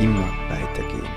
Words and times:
immer 0.00 0.28
weitergehen. 0.48 1.08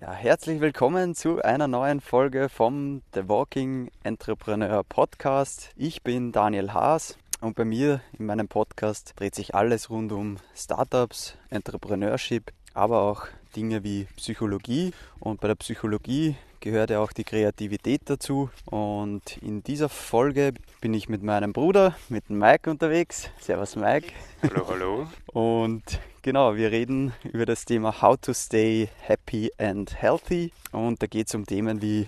Ja, 0.00 0.12
herzlich 0.12 0.60
willkommen 0.60 1.14
zu 1.14 1.42
einer 1.42 1.66
neuen 1.66 2.00
Folge 2.00 2.48
vom 2.48 3.02
The 3.14 3.28
Walking 3.28 3.90
Entrepreneur 4.02 4.84
Podcast. 4.84 5.70
Ich 5.76 6.02
bin 6.02 6.30
Daniel 6.32 6.72
Haas 6.72 7.16
und 7.40 7.56
bei 7.56 7.64
mir 7.64 8.00
in 8.18 8.26
meinem 8.26 8.48
Podcast 8.48 9.14
dreht 9.16 9.34
sich 9.34 9.54
alles 9.54 9.88
rund 9.90 10.12
um 10.12 10.36
Startups, 10.54 11.36
Entrepreneurship, 11.50 12.52
aber 12.74 13.00
auch 13.00 13.26
Dinge 13.54 13.84
wie 13.84 14.06
Psychologie. 14.16 14.92
Und 15.20 15.40
bei 15.40 15.48
der 15.48 15.54
Psychologie 15.56 16.36
gehört 16.60 16.90
ja 16.90 17.00
auch 17.00 17.12
die 17.12 17.24
Kreativität 17.24 18.02
dazu. 18.06 18.50
Und 18.66 19.36
in 19.38 19.62
dieser 19.62 19.88
Folge 19.88 20.54
bin 20.80 20.94
ich 20.94 21.08
mit 21.08 21.22
meinem 21.22 21.52
Bruder, 21.52 21.96
mit 22.08 22.30
Mike 22.30 22.70
unterwegs. 22.70 23.30
Servus 23.40 23.76
Mike. 23.76 24.12
Hallo, 24.42 24.68
hallo. 24.68 25.06
Und 25.26 26.00
genau, 26.22 26.56
wir 26.56 26.70
reden 26.70 27.12
über 27.32 27.46
das 27.46 27.64
Thema 27.64 28.02
How 28.02 28.16
to 28.20 28.32
Stay 28.32 28.88
Happy 29.00 29.50
and 29.58 30.00
Healthy. 30.00 30.52
Und 30.72 31.02
da 31.02 31.06
geht 31.06 31.28
es 31.28 31.34
um 31.34 31.46
Themen 31.46 31.82
wie 31.82 32.06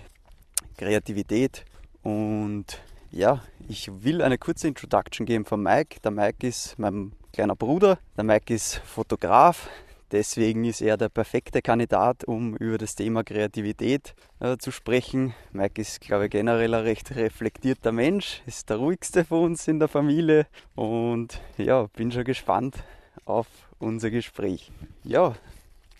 Kreativität. 0.77 1.65
Und 2.03 2.81
ja, 3.11 3.41
ich 3.67 4.03
will 4.03 4.21
eine 4.21 4.37
kurze 4.37 4.67
Introduction 4.67 5.25
geben 5.25 5.45
von 5.45 5.61
Mike. 5.61 5.99
Der 6.03 6.11
Mike 6.11 6.47
ist 6.47 6.79
mein 6.79 7.13
kleiner 7.33 7.55
Bruder. 7.55 7.99
Der 8.17 8.23
Mike 8.23 8.53
ist 8.53 8.77
Fotograf. 8.85 9.69
Deswegen 10.11 10.65
ist 10.65 10.81
er 10.81 10.97
der 10.97 11.07
perfekte 11.07 11.61
Kandidat, 11.61 12.25
um 12.25 12.57
über 12.57 12.77
das 12.77 12.95
Thema 12.95 13.23
Kreativität 13.23 14.13
äh, 14.41 14.57
zu 14.57 14.71
sprechen. 14.71 15.33
Mike 15.53 15.81
ist, 15.81 16.01
glaube 16.01 16.25
ich, 16.25 16.31
generell 16.31 16.73
ein 16.73 16.83
recht 16.83 17.15
reflektierter 17.15 17.93
Mensch, 17.93 18.41
ist 18.45 18.69
der 18.69 18.77
ruhigste 18.77 19.23
von 19.23 19.43
uns 19.45 19.69
in 19.69 19.79
der 19.79 19.87
Familie 19.87 20.47
und 20.75 21.39
ja, 21.57 21.83
bin 21.95 22.11
schon 22.11 22.25
gespannt 22.25 22.75
auf 23.23 23.47
unser 23.79 24.09
Gespräch. 24.09 24.69
Ja, 25.05 25.33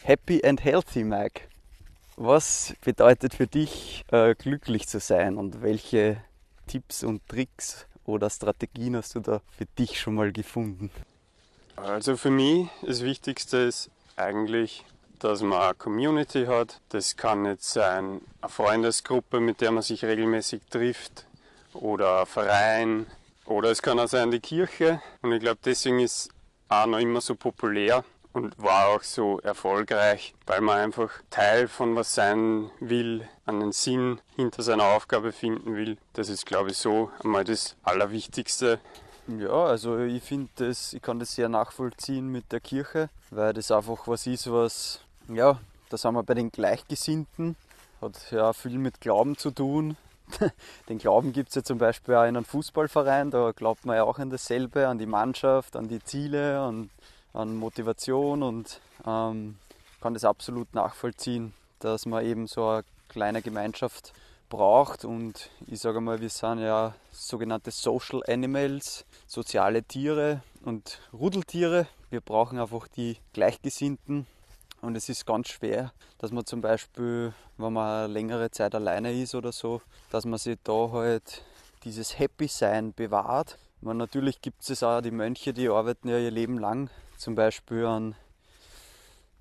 happy 0.03 0.43
and 0.43 0.61
healthy, 0.61 1.05
Mike. 1.05 1.43
Was 2.17 2.75
bedeutet 2.83 3.33
für 3.33 3.47
dich, 3.47 4.03
äh, 4.11 4.35
glücklich 4.35 4.89
zu 4.89 4.99
sein 4.99 5.37
und 5.37 5.61
welche 5.61 6.21
Tipps 6.67 7.05
und 7.05 7.25
Tricks 7.29 7.87
oder 8.05 8.29
Strategien 8.29 8.97
hast 8.97 9.15
du 9.15 9.21
da 9.21 9.41
für 9.57 9.65
dich 9.79 10.01
schon 10.01 10.15
mal 10.15 10.33
gefunden? 10.33 10.91
Also 11.77 12.17
für 12.17 12.29
mich 12.29 12.67
das 12.85 13.01
Wichtigste 13.01 13.57
ist 13.57 13.89
eigentlich, 14.21 14.85
dass 15.19 15.41
man 15.41 15.61
eine 15.61 15.73
Community 15.75 16.45
hat. 16.45 16.79
Das 16.89 17.17
kann 17.17 17.45
jetzt 17.45 17.71
sein 17.71 18.21
eine 18.41 18.49
Freundesgruppe, 18.49 19.39
mit 19.39 19.61
der 19.61 19.71
man 19.71 19.83
sich 19.83 20.03
regelmäßig 20.03 20.61
trifft 20.69 21.25
oder 21.73 22.21
ein 22.21 22.25
Verein 22.25 23.05
oder 23.45 23.69
es 23.71 23.81
kann 23.81 23.99
auch 23.99 24.07
sein 24.07 24.31
die 24.31 24.39
Kirche. 24.39 25.01
Und 25.21 25.33
ich 25.33 25.41
glaube, 25.41 25.59
deswegen 25.63 25.99
ist 25.99 26.29
auch 26.69 26.85
noch 26.85 26.99
immer 26.99 27.21
so 27.21 27.35
populär 27.35 28.03
und 28.33 28.57
war 28.57 28.87
auch 28.87 29.03
so 29.03 29.39
erfolgreich, 29.39 30.33
weil 30.45 30.61
man 30.61 30.79
einfach 30.79 31.11
Teil 31.29 31.67
von 31.67 31.95
was 31.95 32.15
sein 32.15 32.71
will, 32.79 33.27
einen 33.45 33.71
Sinn 33.71 34.21
hinter 34.35 34.63
seiner 34.63 34.85
Aufgabe 34.85 35.31
finden 35.31 35.75
will. 35.75 35.97
Das 36.13 36.29
ist, 36.29 36.45
glaube 36.45 36.71
ich, 36.71 36.77
so 36.77 37.11
einmal 37.23 37.43
das 37.43 37.75
Allerwichtigste. 37.83 38.79
Ja, 39.27 39.65
also 39.65 39.99
ich 39.99 40.23
finde 40.23 40.49
das, 40.55 40.93
ich 40.93 41.01
kann 41.01 41.19
das 41.19 41.35
sehr 41.35 41.47
nachvollziehen 41.47 42.27
mit 42.27 42.51
der 42.51 42.59
Kirche, 42.59 43.09
weil 43.29 43.53
das 43.53 43.71
einfach 43.71 44.07
was 44.07 44.25
ist, 44.25 44.51
was, 44.51 45.01
ja, 45.27 45.59
da 45.89 45.97
sind 45.97 46.15
wir 46.15 46.23
bei 46.23 46.33
den 46.33 46.51
Gleichgesinnten, 46.51 47.55
hat 48.01 48.31
ja 48.31 48.51
viel 48.53 48.77
mit 48.79 48.99
Glauben 48.99 49.37
zu 49.37 49.51
tun. 49.51 49.95
Den 50.89 50.97
Glauben 50.97 51.33
gibt 51.33 51.49
es 51.49 51.55
ja 51.55 51.63
zum 51.63 51.77
Beispiel 51.77 52.15
auch 52.15 52.23
in 52.23 52.37
einem 52.37 52.45
Fußballverein, 52.45 53.31
da 53.31 53.51
glaubt 53.51 53.85
man 53.85 53.97
ja 53.97 54.03
auch 54.03 54.17
an 54.17 54.29
dasselbe, 54.29 54.87
an 54.87 54.97
die 54.97 55.05
Mannschaft, 55.05 55.75
an 55.75 55.87
die 55.87 56.03
Ziele, 56.03 56.59
an, 56.59 56.89
an 57.33 57.55
Motivation 57.57 58.41
und 58.41 58.79
ähm, 59.05 59.57
kann 59.99 60.13
das 60.13 60.25
absolut 60.25 60.73
nachvollziehen, 60.73 61.53
dass 61.79 62.05
man 62.05 62.25
eben 62.25 62.47
so 62.47 62.67
eine 62.67 62.83
kleine 63.09 63.41
Gemeinschaft 63.41 64.13
braucht. 64.51 65.03
Und 65.03 65.49
ich 65.65 65.79
sage 65.79 65.99
mal, 65.99 66.21
wir 66.21 66.29
sind 66.29 66.59
ja 66.59 66.93
sogenannte 67.11 67.71
Social 67.71 68.21
Animals, 68.27 69.05
soziale 69.25 69.81
Tiere 69.81 70.43
und 70.63 70.99
Rudeltiere. 71.11 71.87
Wir 72.11 72.21
brauchen 72.21 72.59
einfach 72.59 72.87
die 72.87 73.17
Gleichgesinnten. 73.33 74.27
Und 74.81 74.95
es 74.95 75.09
ist 75.09 75.25
ganz 75.25 75.47
schwer, 75.49 75.93
dass 76.19 76.31
man 76.31 76.45
zum 76.45 76.61
Beispiel, 76.61 77.33
wenn 77.57 77.73
man 77.73 78.11
längere 78.11 78.51
Zeit 78.51 78.75
alleine 78.75 79.13
ist 79.13 79.33
oder 79.33 79.51
so, 79.51 79.81
dass 80.11 80.25
man 80.25 80.37
sich 80.37 80.57
da 80.63 80.91
halt 80.91 81.43
dieses 81.83 82.19
Happy-Sein 82.19 82.93
bewahrt. 82.93 83.57
Man, 83.81 83.97
natürlich 83.97 84.41
gibt 84.41 84.67
es 84.67 84.83
auch 84.83 85.01
die 85.01 85.11
Mönche, 85.11 85.53
die 85.53 85.69
arbeiten 85.69 86.09
ja 86.09 86.17
ihr 86.19 86.31
Leben 86.31 86.59
lang 86.59 86.89
zum 87.17 87.35
Beispiel 87.35 87.85
an 87.85 88.15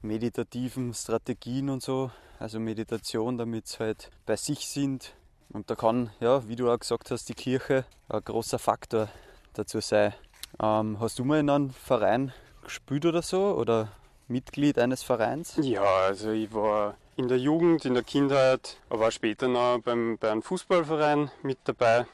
meditativen 0.03 0.95
Strategien 0.95 1.71
und 1.71 1.83
so, 1.83 2.11
also 2.41 2.59
Meditation, 2.59 3.39
damit 3.39 3.69
sie 3.69 3.79
halt 3.79 4.11
bei 4.27 4.35
sich 4.35 4.67
sind. 4.67 5.13
Und 5.51 5.71
da 5.71 5.75
kann, 5.75 6.11
ja, 6.21 6.47
wie 6.49 6.57
du 6.57 6.71
auch 6.71 6.79
gesagt 6.79 7.11
hast, 7.11 7.29
die 7.29 7.35
Kirche 7.35 7.85
ein 8.09 8.25
großer 8.25 8.59
Faktor 8.59 9.09
dazu 9.53 9.81
sein. 9.81 10.15
Ähm, 10.61 10.99
hast 11.01 11.19
du 11.19 11.25
mal 11.25 11.39
in 11.39 11.51
einem 11.51 11.71
Verein 11.71 12.33
gespielt 12.65 13.05
oder 13.05 13.23
so? 13.23 13.55
Oder 13.55 13.89
Mitglied 14.27 14.79
eines 14.79 15.03
Vereins? 15.03 15.55
Ja, 15.61 15.83
also 15.83 16.31
ich 16.31 16.53
war 16.55 16.95
in 17.17 17.29
der 17.29 17.39
Jugend, 17.39 17.85
in 17.85 17.95
der 17.95 18.05
Kindheit, 18.05 18.79
aber 18.89 19.11
später 19.11 19.49
noch 19.49 19.81
beim, 19.85 20.17
bei 20.19 20.31
einem 20.31 20.43
Fußballverein 20.43 21.31
mit 21.43 21.59
dabei. 21.65 22.07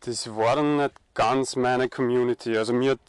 Das 0.00 0.34
war 0.34 0.56
dann 0.56 0.78
nicht 0.78 0.94
ganz 1.12 1.56
meine 1.56 1.88
Community. 1.88 2.56
Also 2.56 2.72
mir 2.72 2.92
hat 2.92 3.00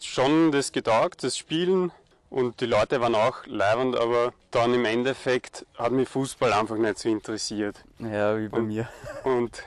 schon 0.00 0.52
das 0.52 0.72
getaugt, 0.72 1.22
das 1.22 1.38
Spielen, 1.38 1.92
und 2.32 2.60
die 2.62 2.66
Leute 2.66 3.00
waren 3.00 3.14
auch 3.14 3.46
leibend, 3.46 3.94
aber 3.96 4.32
dann 4.50 4.72
im 4.72 4.86
Endeffekt 4.86 5.66
hat 5.76 5.92
mich 5.92 6.08
Fußball 6.08 6.52
einfach 6.52 6.76
nicht 6.76 6.98
so 6.98 7.10
interessiert. 7.10 7.84
Ja, 7.98 8.38
wie 8.38 8.48
bei 8.48 8.58
und, 8.58 8.68
mir. 8.68 8.88
Und 9.24 9.62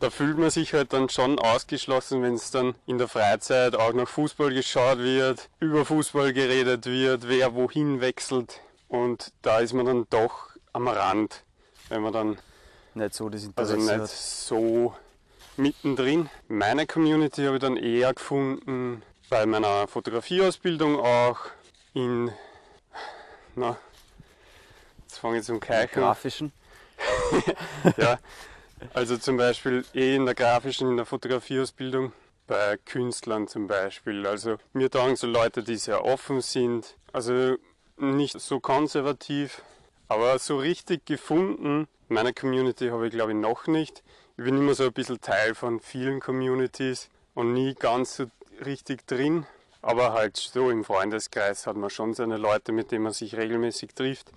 da 0.00 0.08
fühlt 0.08 0.38
man 0.38 0.48
sich 0.48 0.72
halt 0.72 0.94
dann 0.94 1.10
schon 1.10 1.38
ausgeschlossen, 1.38 2.22
wenn 2.22 2.34
es 2.34 2.50
dann 2.50 2.74
in 2.86 2.96
der 2.96 3.08
Freizeit 3.08 3.76
auch 3.76 3.92
nach 3.92 4.08
Fußball 4.08 4.52
geschaut 4.54 4.98
wird, 4.98 5.50
über 5.60 5.84
Fußball 5.84 6.32
geredet 6.32 6.86
wird, 6.86 7.28
wer 7.28 7.54
wohin 7.54 8.00
wechselt. 8.00 8.60
Und 8.88 9.32
da 9.42 9.58
ist 9.58 9.74
man 9.74 9.84
dann 9.84 10.06
doch 10.08 10.48
am 10.72 10.88
Rand, 10.88 11.44
wenn 11.90 12.00
man 12.00 12.12
dann 12.14 12.38
nicht 12.94 13.14
so 13.14 13.28
das 13.28 13.50
also 13.56 13.74
Interesse 13.74 13.92
nicht 13.92 14.00
hat. 14.00 14.08
so 14.08 14.94
mittendrin. 15.58 16.30
Meine 16.48 16.86
Community 16.86 17.44
habe 17.44 17.56
ich 17.56 17.62
dann 17.62 17.76
eher 17.76 18.14
gefunden 18.14 19.02
bei 19.28 19.44
meiner 19.44 19.86
Fotografieausbildung 19.86 20.98
auch 20.98 21.38
in, 21.94 22.30
na, 23.54 23.78
jetzt 25.02 25.18
fange 25.18 25.38
ich 25.38 25.44
zum 25.44 25.60
Keichen. 25.60 26.00
Grafischen. 26.00 26.52
ja, 27.96 28.18
also 28.92 29.16
zum 29.16 29.36
Beispiel 29.36 29.84
eh 29.94 30.16
in 30.16 30.26
der 30.26 30.34
grafischen, 30.34 30.90
in 30.90 30.96
der 30.96 31.06
Fotografieausbildung, 31.06 32.12
bei 32.46 32.76
Künstlern 32.84 33.48
zum 33.48 33.66
Beispiel. 33.66 34.26
Also 34.26 34.56
mir 34.72 34.90
taugen 34.90 35.16
so 35.16 35.26
Leute, 35.26 35.62
die 35.62 35.76
sehr 35.76 36.04
offen 36.04 36.40
sind, 36.40 36.96
also 37.12 37.56
nicht 37.96 38.38
so 38.40 38.60
konservativ, 38.60 39.62
aber 40.08 40.38
so 40.38 40.58
richtig 40.58 41.06
gefunden, 41.06 41.88
meine 42.08 42.34
Community 42.34 42.88
habe 42.88 43.06
ich 43.06 43.12
glaube 43.12 43.32
ich 43.32 43.38
noch 43.38 43.66
nicht. 43.66 44.02
Ich 44.36 44.44
bin 44.44 44.58
immer 44.58 44.74
so 44.74 44.84
ein 44.84 44.92
bisschen 44.92 45.20
Teil 45.20 45.54
von 45.54 45.80
vielen 45.80 46.20
Communities 46.20 47.08
und 47.34 47.52
nie 47.52 47.74
ganz 47.74 48.16
so 48.16 48.26
richtig 48.64 49.06
drin. 49.06 49.46
Aber 49.84 50.14
halt 50.14 50.36
so 50.38 50.70
im 50.70 50.82
Freundeskreis 50.82 51.66
hat 51.66 51.76
man 51.76 51.90
schon 51.90 52.14
seine 52.14 52.38
Leute, 52.38 52.72
mit 52.72 52.90
denen 52.90 53.04
man 53.04 53.12
sich 53.12 53.36
regelmäßig 53.36 53.94
trifft. 53.94 54.30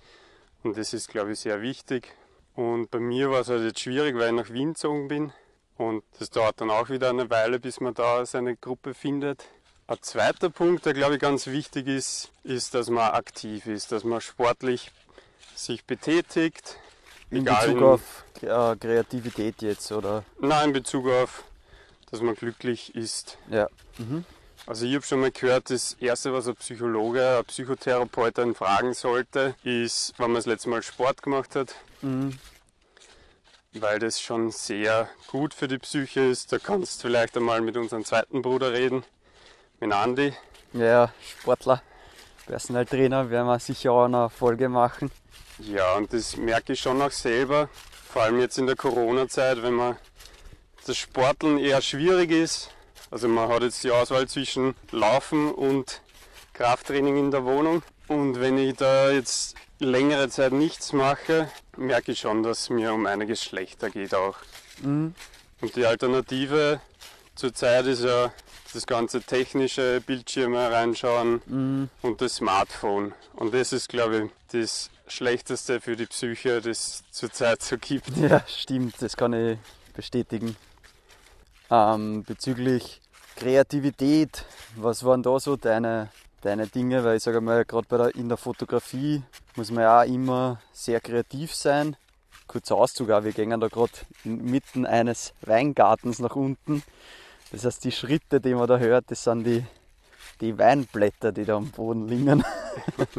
Und 0.62 0.76
das 0.76 0.92
ist, 0.92 1.08
glaube 1.08 1.32
ich, 1.32 1.40
sehr 1.40 1.62
wichtig. 1.62 2.12
Und 2.54 2.90
bei 2.90 2.98
mir 2.98 3.30
war 3.30 3.40
es 3.40 3.48
halt 3.48 3.62
jetzt 3.62 3.80
schwierig, 3.80 4.14
weil 4.16 4.26
ich 4.28 4.34
nach 4.34 4.50
Wien 4.52 4.74
gezogen 4.74 5.08
bin. 5.08 5.32
Und 5.78 6.04
das 6.18 6.28
dauert 6.28 6.60
dann 6.60 6.70
auch 6.70 6.90
wieder 6.90 7.08
eine 7.08 7.30
Weile, 7.30 7.58
bis 7.60 7.80
man 7.80 7.94
da 7.94 8.26
seine 8.26 8.56
Gruppe 8.56 8.92
findet. 8.92 9.44
Ein 9.86 9.96
zweiter 10.02 10.50
Punkt, 10.50 10.84
der, 10.84 10.92
glaube 10.92 11.14
ich, 11.14 11.20
ganz 11.20 11.46
wichtig 11.46 11.86
ist, 11.86 12.30
ist, 12.44 12.74
dass 12.74 12.90
man 12.90 13.12
aktiv 13.12 13.66
ist, 13.66 13.90
dass 13.90 14.04
man 14.04 14.20
sportlich 14.20 14.90
sich 15.54 15.84
betätigt. 15.86 16.76
In 17.30 17.44
Bezug 17.44 17.76
in- 17.78 17.82
auf 17.84 18.24
äh, 18.42 18.76
Kreativität 18.76 19.62
jetzt, 19.62 19.90
oder? 19.92 20.24
Nein, 20.40 20.68
in 20.68 20.72
Bezug 20.74 21.08
auf, 21.08 21.44
dass 22.10 22.20
man 22.20 22.34
glücklich 22.34 22.94
ist. 22.94 23.38
Ja. 23.48 23.68
Mhm. 23.96 24.26
Also 24.68 24.84
ich 24.84 24.94
habe 24.94 25.04
schon 25.06 25.20
mal 25.20 25.30
gehört, 25.30 25.70
das 25.70 25.94
Erste, 25.94 26.30
was 26.34 26.46
ein 26.46 26.54
Psychologe, 26.56 27.38
ein 27.38 27.44
Psychotherapeut 27.46 28.38
einen 28.38 28.54
fragen 28.54 28.92
sollte, 28.92 29.54
ist, 29.64 30.12
wann 30.18 30.32
man 30.32 30.36
das 30.36 30.44
letzte 30.44 30.68
Mal 30.68 30.82
Sport 30.82 31.22
gemacht 31.22 31.56
hat, 31.56 31.74
Mhm. 32.02 32.38
weil 33.72 33.98
das 33.98 34.20
schon 34.20 34.50
sehr 34.50 35.08
gut 35.28 35.54
für 35.54 35.68
die 35.68 35.78
Psyche 35.78 36.20
ist. 36.20 36.52
Da 36.52 36.58
kannst 36.58 36.98
du 37.02 37.08
vielleicht 37.08 37.34
einmal 37.38 37.62
mit 37.62 37.78
unserem 37.78 38.04
zweiten 38.04 38.42
Bruder 38.42 38.74
reden, 38.74 39.04
mit 39.80 39.90
Andi. 39.90 40.34
Ja, 40.74 41.14
Sportler, 41.40 41.80
Personal 42.44 42.84
Trainer, 42.84 43.30
werden 43.30 43.46
wir 43.46 43.58
sicher 43.60 43.92
auch 43.92 44.04
eine 44.04 44.28
Folge 44.28 44.68
machen. 44.68 45.10
Ja, 45.60 45.94
und 45.94 46.12
das 46.12 46.36
merke 46.36 46.74
ich 46.74 46.80
schon 46.80 47.00
auch 47.00 47.10
selber, 47.10 47.70
vor 48.12 48.22
allem 48.24 48.38
jetzt 48.38 48.58
in 48.58 48.66
der 48.66 48.76
Corona-Zeit, 48.76 49.62
wenn 49.62 49.72
man 49.72 49.96
das 50.86 50.98
Sporteln 50.98 51.56
eher 51.56 51.80
schwierig 51.80 52.30
ist. 52.30 52.68
Also 53.10 53.28
man 53.28 53.48
hat 53.48 53.62
jetzt 53.62 53.82
die 53.84 53.90
Auswahl 53.90 54.28
zwischen 54.28 54.74
Laufen 54.90 55.50
und 55.52 56.00
Krafttraining 56.54 57.16
in 57.16 57.30
der 57.30 57.44
Wohnung. 57.44 57.82
Und 58.06 58.40
wenn 58.40 58.58
ich 58.58 58.76
da 58.76 59.10
jetzt 59.10 59.54
längere 59.78 60.28
Zeit 60.28 60.52
nichts 60.52 60.92
mache, 60.92 61.48
merke 61.76 62.12
ich 62.12 62.20
schon, 62.20 62.42
dass 62.42 62.62
es 62.62 62.70
mir 62.70 62.92
um 62.92 63.06
einiges 63.06 63.42
schlechter 63.42 63.90
geht 63.90 64.14
auch. 64.14 64.36
Mhm. 64.82 65.14
Und 65.60 65.76
die 65.76 65.86
Alternative 65.86 66.80
zurzeit 67.34 67.86
ist 67.86 68.02
ja 68.04 68.32
das 68.74 68.86
ganze 68.86 69.22
technische 69.22 70.00
Bildschirme 70.04 70.70
reinschauen 70.70 71.40
Mhm. 71.46 71.88
und 72.02 72.20
das 72.20 72.36
Smartphone. 72.36 73.14
Und 73.34 73.54
das 73.54 73.72
ist, 73.72 73.88
glaube 73.88 74.24
ich, 74.24 74.30
das 74.52 74.90
Schlechteste 75.06 75.80
für 75.80 75.96
die 75.96 76.06
Psyche, 76.06 76.60
das 76.60 76.66
es 76.66 77.04
zurzeit 77.10 77.62
so 77.62 77.78
gibt. 77.78 78.14
Ja, 78.16 78.42
stimmt, 78.46 79.00
das 79.00 79.16
kann 79.16 79.32
ich 79.32 79.58
bestätigen. 79.94 80.56
Ähm, 81.70 82.24
bezüglich 82.24 83.00
Kreativität, 83.36 84.44
was 84.76 85.04
waren 85.04 85.22
da 85.22 85.38
so 85.38 85.56
deine, 85.56 86.10
deine 86.40 86.66
Dinge? 86.66 87.04
Weil 87.04 87.18
ich 87.18 87.22
sage 87.22 87.40
mal, 87.40 87.64
gerade 87.64 88.10
in 88.10 88.28
der 88.28 88.38
Fotografie 88.38 89.22
muss 89.54 89.70
man 89.70 89.82
ja 89.82 90.00
auch 90.00 90.06
immer 90.06 90.60
sehr 90.72 91.00
kreativ 91.00 91.54
sein. 91.54 91.96
Kurzer 92.46 92.76
Auszug 92.76 93.10
auch, 93.10 93.24
wir 93.24 93.32
gehen 93.32 93.60
da 93.60 93.68
gerade 93.68 93.92
inmitten 94.24 94.86
eines 94.86 95.34
Weingartens 95.42 96.18
nach 96.18 96.36
unten. 96.36 96.82
Das 97.52 97.64
heißt, 97.64 97.84
die 97.84 97.92
Schritte, 97.92 98.40
die 98.40 98.54
man 98.54 98.66
da 98.66 98.78
hört, 98.78 99.10
das 99.10 99.24
sind 99.24 99.44
die, 99.44 99.64
die 100.40 100.58
Weinblätter, 100.58 101.32
die 101.32 101.44
da 101.44 101.56
am 101.56 101.70
Boden 101.70 102.08
liegen. 102.08 102.44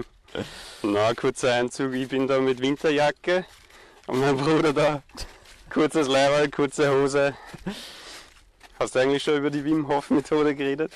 Na, 0.83 1.13
kurzer 1.13 1.53
Einzug, 1.53 1.93
ich 1.93 2.07
bin 2.07 2.27
da 2.27 2.39
mit 2.39 2.61
Winterjacke 2.61 3.45
und 4.07 4.19
mein 4.19 4.37
Bruder 4.37 4.73
da 4.73 5.03
kurzes 5.69 6.07
Leiberl, 6.07 6.49
kurze 6.49 6.91
Hose. 6.91 7.35
Hast 8.79 8.95
du 8.95 8.99
eigentlich 8.99 9.23
schon 9.23 9.37
über 9.37 9.49
die 9.49 9.65
Wim 9.65 9.89
Hof 9.89 10.09
Methode 10.09 10.55
geredet? 10.55 10.93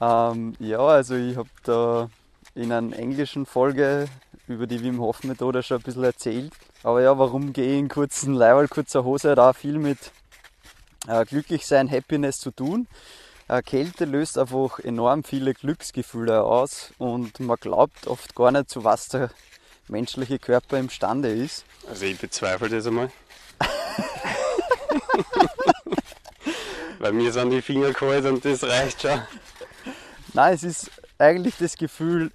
Ähm, 0.00 0.54
ja, 0.58 0.80
also 0.80 1.14
ich 1.14 1.36
habe 1.36 1.48
da 1.62 2.10
in 2.56 2.72
einer 2.72 2.96
englischen 2.96 3.46
Folge 3.46 4.08
über 4.48 4.66
die 4.66 4.82
Wim 4.82 4.98
Hof 5.00 5.22
Methode 5.22 5.62
schon 5.62 5.76
ein 5.76 5.82
bisschen 5.84 6.02
erzählt. 6.02 6.52
Aber 6.82 7.00
ja, 7.02 7.16
warum 7.16 7.52
gehe 7.52 7.74
ich 7.74 7.78
in 7.78 7.88
kurzen 7.88 8.34
Leiberl, 8.34 8.66
kurzer 8.66 9.04
Hose 9.04 9.40
auch 9.40 9.54
viel 9.54 9.78
mit 9.78 9.98
äh, 11.06 11.24
Glücklichsein, 11.24 11.88
Happiness 11.88 12.40
zu 12.40 12.50
tun. 12.50 12.88
Äh, 13.46 13.62
Kälte 13.62 14.06
löst 14.06 14.36
einfach 14.36 14.80
enorm 14.80 15.22
viele 15.22 15.54
Glücksgefühle 15.54 16.42
aus 16.42 16.92
und 16.98 17.38
man 17.38 17.58
glaubt 17.60 18.08
oft 18.08 18.34
gar 18.34 18.50
nicht, 18.50 18.70
zu 18.70 18.82
was 18.82 19.06
der 19.06 19.30
menschliche 19.86 20.40
Körper 20.40 20.78
imstande 20.78 21.28
ist. 21.28 21.64
Also 21.88 22.06
ich 22.06 22.18
bezweifle 22.18 22.68
das 22.68 22.88
einmal. 22.88 23.12
Weil 27.04 27.12
mir 27.12 27.30
sind 27.30 27.50
die 27.50 27.60
Finger 27.60 27.92
kalt 27.92 28.24
und 28.24 28.42
das 28.46 28.64
reicht 28.64 29.02
schon. 29.02 29.20
Nein, 30.32 30.54
es 30.54 30.62
ist 30.64 30.90
eigentlich 31.18 31.54
das 31.58 31.76
Gefühl, 31.76 32.30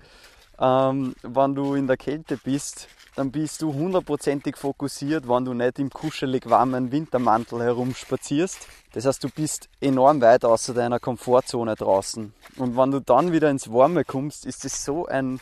ähm, 0.59 1.15
wenn 1.23 1.55
du 1.55 1.73
in 1.73 1.87
der 1.87 1.97
Kälte 1.97 2.37
bist, 2.37 2.87
dann 3.15 3.31
bist 3.31 3.63
du 3.63 3.73
hundertprozentig 3.73 4.57
fokussiert, 4.57 5.27
wenn 5.27 5.43
du 5.43 5.55
nicht 5.55 5.79
im 5.79 5.89
kuschelig 5.89 6.47
warmen 6.51 6.91
Wintermantel 6.91 7.63
herumspazierst. 7.63 8.67
Das 8.93 9.07
heißt, 9.07 9.23
du 9.23 9.29
bist 9.29 9.69
enorm 9.81 10.21
weit 10.21 10.45
außer 10.45 10.75
deiner 10.75 10.99
Komfortzone 10.99 11.73
draußen. 11.73 12.31
Und 12.57 12.77
wenn 12.77 12.91
du 12.91 12.99
dann 12.99 13.31
wieder 13.31 13.49
ins 13.49 13.73
Warme 13.73 14.05
kommst, 14.05 14.45
ist 14.45 14.65
es 14.65 14.85
so 14.85 15.07
ein 15.07 15.39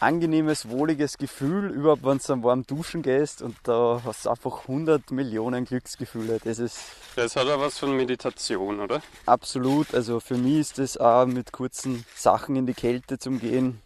angenehmes, 0.00 0.68
wohliges 0.68 1.18
Gefühl, 1.18 1.70
überhaupt 1.70 2.04
wenn 2.04 2.18
du 2.18 2.24
dann 2.26 2.42
warm 2.42 2.66
duschen 2.66 3.02
gehst 3.02 3.42
und 3.42 3.56
da 3.64 4.00
hast 4.04 4.26
du 4.26 4.30
einfach 4.30 4.62
100 4.62 5.10
Millionen 5.10 5.64
Glücksgefühle. 5.64 6.38
Das 6.42 6.58
ist 6.58 6.78
Das 7.16 7.36
hat 7.36 7.48
auch 7.48 7.60
was 7.60 7.78
von 7.78 7.96
Meditation, 7.96 8.80
oder? 8.80 9.02
absolut, 9.26 9.94
also 9.94 10.20
für 10.20 10.36
mich 10.36 10.58
ist 10.58 10.78
das 10.78 10.96
auch 10.96 11.26
mit 11.26 11.52
kurzen 11.52 12.04
Sachen 12.14 12.56
in 12.56 12.66
die 12.66 12.74
Kälte 12.74 13.18
zum 13.18 13.40
Gehen 13.40 13.80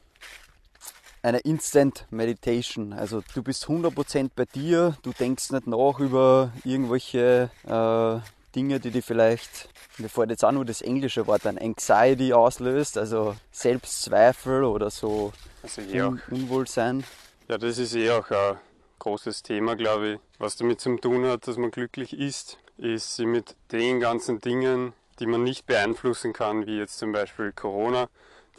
eine 1.23 1.39
Instant 1.39 2.07
Meditation. 2.11 2.93
Also 2.93 3.23
du 3.35 3.43
bist 3.43 3.67
100% 3.67 4.31
bei 4.35 4.45
dir, 4.45 4.97
du 5.03 5.13
denkst 5.13 5.51
nicht 5.51 5.67
nach 5.67 5.99
über 6.01 6.53
irgendwelche 6.65 7.51
äh, 7.65 8.21
Dinge, 8.55 8.81
die 8.81 8.91
dir 8.91 9.03
vielleicht, 9.03 9.69
mir 9.99 10.09
fällt 10.09 10.31
jetzt 10.31 10.45
auch 10.45 10.53
nur 10.53 10.65
das 10.65 10.83
englische 10.83 11.27
Wort 11.27 11.47
an, 11.47 11.59
Anxiety 11.59 12.33
auslöst, 12.33 12.99
also 12.99 13.35
Selbstzweifel 13.51 14.65
oder 14.65 14.91
so 14.91 15.33
Also 15.63 15.81
ja. 15.83 16.09
Un 16.09 16.21
Unwohlsein. 16.31 17.05
Ja, 17.49 17.59
das 17.59 17.79
ist 17.79 17.95
eh 17.95 18.11
auch 18.11 18.31
ein 18.31 18.59
großes 18.99 19.43
Thema, 19.43 19.77
glaube 19.77 20.13
ich. 20.13 20.19
Was 20.39 20.57
damit 20.57 20.81
zu 20.81 20.97
tun 20.97 21.27
hat, 21.27 21.47
dass 21.47 21.57
man 21.57 21.71
glücklich 21.71 22.19
ist, 22.19 22.59
ist 22.79 23.17
sich 23.17 23.27
mit 23.27 23.57
den 23.71 24.01
ganzen 24.01 24.41
Dingen, 24.41 24.93
die 25.19 25.27
man 25.27 25.43
nicht 25.43 25.67
beeinflussen 25.67 26.33
kann, 26.33 26.67
wie 26.67 26.79
jetzt 26.79 26.99
zum 26.99 27.13
Beispiel 27.13 27.53
Corona, 27.53 28.09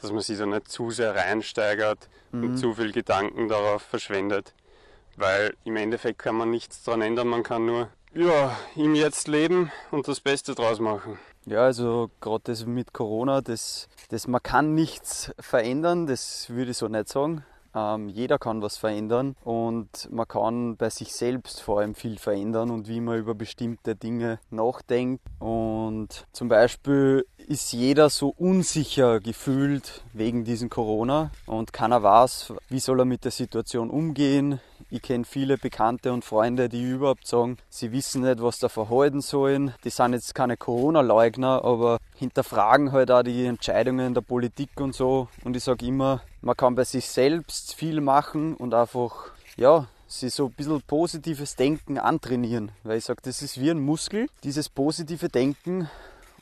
dass 0.02 0.12
man 0.12 0.22
sich 0.22 0.38
da 0.38 0.46
nicht 0.46 0.70
zu 0.70 0.92
sehr 0.92 1.16
reinsteigert 1.16 2.10
und 2.32 2.58
zu 2.58 2.74
viel 2.74 2.92
Gedanken 2.92 3.48
darauf 3.48 3.84
verschwendet. 3.84 4.54
Weil 5.18 5.56
im 5.66 5.76
Endeffekt 5.76 6.20
kann 6.20 6.36
man 6.36 6.50
nichts 6.50 6.84
daran 6.84 7.02
ändern, 7.02 7.28
man 7.28 7.44
kann 7.44 7.66
nur 7.66 7.90
ja, 8.14 8.56
im 8.76 8.96
Jetzt 8.96 9.28
leben 9.28 9.72
und 9.92 10.08
das 10.08 10.20
Beste 10.20 10.56
draus 10.56 10.80
machen. 10.80 11.18
Ja, 11.46 11.64
also 11.66 12.10
gerade 12.22 12.44
das 12.46 12.66
mit 12.66 12.94
Corona, 12.94 13.42
das, 13.42 13.90
das 14.10 14.28
man 14.28 14.42
kann 14.42 14.76
nichts 14.76 15.32
verändern, 15.40 16.08
das 16.08 16.50
würde 16.50 16.72
ich 16.72 16.78
so 16.78 16.88
nicht 16.88 17.10
sagen. 17.10 17.44
Ähm, 17.76 18.08
jeder 18.08 18.38
kann 18.38 18.62
was 18.62 18.78
verändern 18.78 19.36
und 19.44 20.08
man 20.12 20.28
kann 20.28 20.78
bei 20.78 20.90
sich 20.90 21.14
selbst 21.14 21.60
vor 21.60 21.80
allem 21.80 21.96
viel 21.96 22.20
verändern 22.20 22.70
und 22.70 22.88
wie 22.88 23.02
man 23.02 23.18
über 23.18 23.34
bestimmte 23.34 23.96
Dinge 23.96 24.40
nachdenkt. 24.52 25.24
Und 25.40 26.28
zum 26.32 26.50
Beispiel 26.50 27.26
ist 27.38 27.74
jeder 27.74 28.10
so 28.10 28.30
unsicher 28.30 29.20
gefühlt 29.20 30.04
wegen 30.14 30.44
diesem 30.44 30.70
Corona 30.70 31.32
und 31.48 31.74
keiner 31.74 32.04
weiß, 32.04 32.54
wie 32.70 32.80
soll 32.80 33.00
er 33.00 33.06
mit 33.06 33.24
der 33.26 33.32
Situation 33.32 33.90
umgehen. 33.90 34.60
Ich 34.94 35.02
kenne 35.02 35.26
viele 35.26 35.58
Bekannte 35.58 36.14
und 36.14 36.24
Freunde, 36.24 36.70
die 36.70 36.84
überhaupt 36.84 37.26
sagen, 37.26 37.58
sie 37.68 37.92
wissen 37.92 38.22
nicht, 38.22 38.44
was 38.44 38.60
da 38.60 38.70
verhalten 38.70 39.22
sollen. 39.22 39.74
Die 39.84 39.90
sind 39.90 40.14
jetzt 40.14 40.36
keine 40.36 40.56
Corona-Leugner, 40.56 41.66
aber 41.66 41.98
hinterfragen 42.14 42.92
halt 42.92 43.10
auch 43.10 43.24
die 43.24 43.48
Entscheidungen 43.48 44.14
der 44.14 44.22
Politik 44.22 44.80
und 44.80 44.94
so. 44.94 45.30
Und 45.44 45.58
ich 45.58 45.64
sage 45.64 45.88
immer, 45.88 46.22
man 46.42 46.56
kann 46.56 46.76
bei 46.76 46.84
sich 46.84 47.10
selbst 47.10 47.74
viel 47.74 48.02
machen 48.02 48.54
und 48.54 48.76
einfach, 48.76 49.32
ja, 49.58 49.88
sich 50.06 50.32
so 50.32 50.46
ein 50.46 50.52
bisschen 50.52 50.84
positives 50.84 51.56
Denken 51.56 51.98
antrainieren. 51.98 52.72
Weil 52.84 53.00
ich 53.00 53.06
sage, 53.06 53.22
das 53.24 53.42
ist 53.42 53.60
wie 53.60 53.72
ein 53.72 53.80
Muskel, 53.80 54.28
dieses 54.44 54.70
positive 54.70 55.28
Denken. 55.28 55.90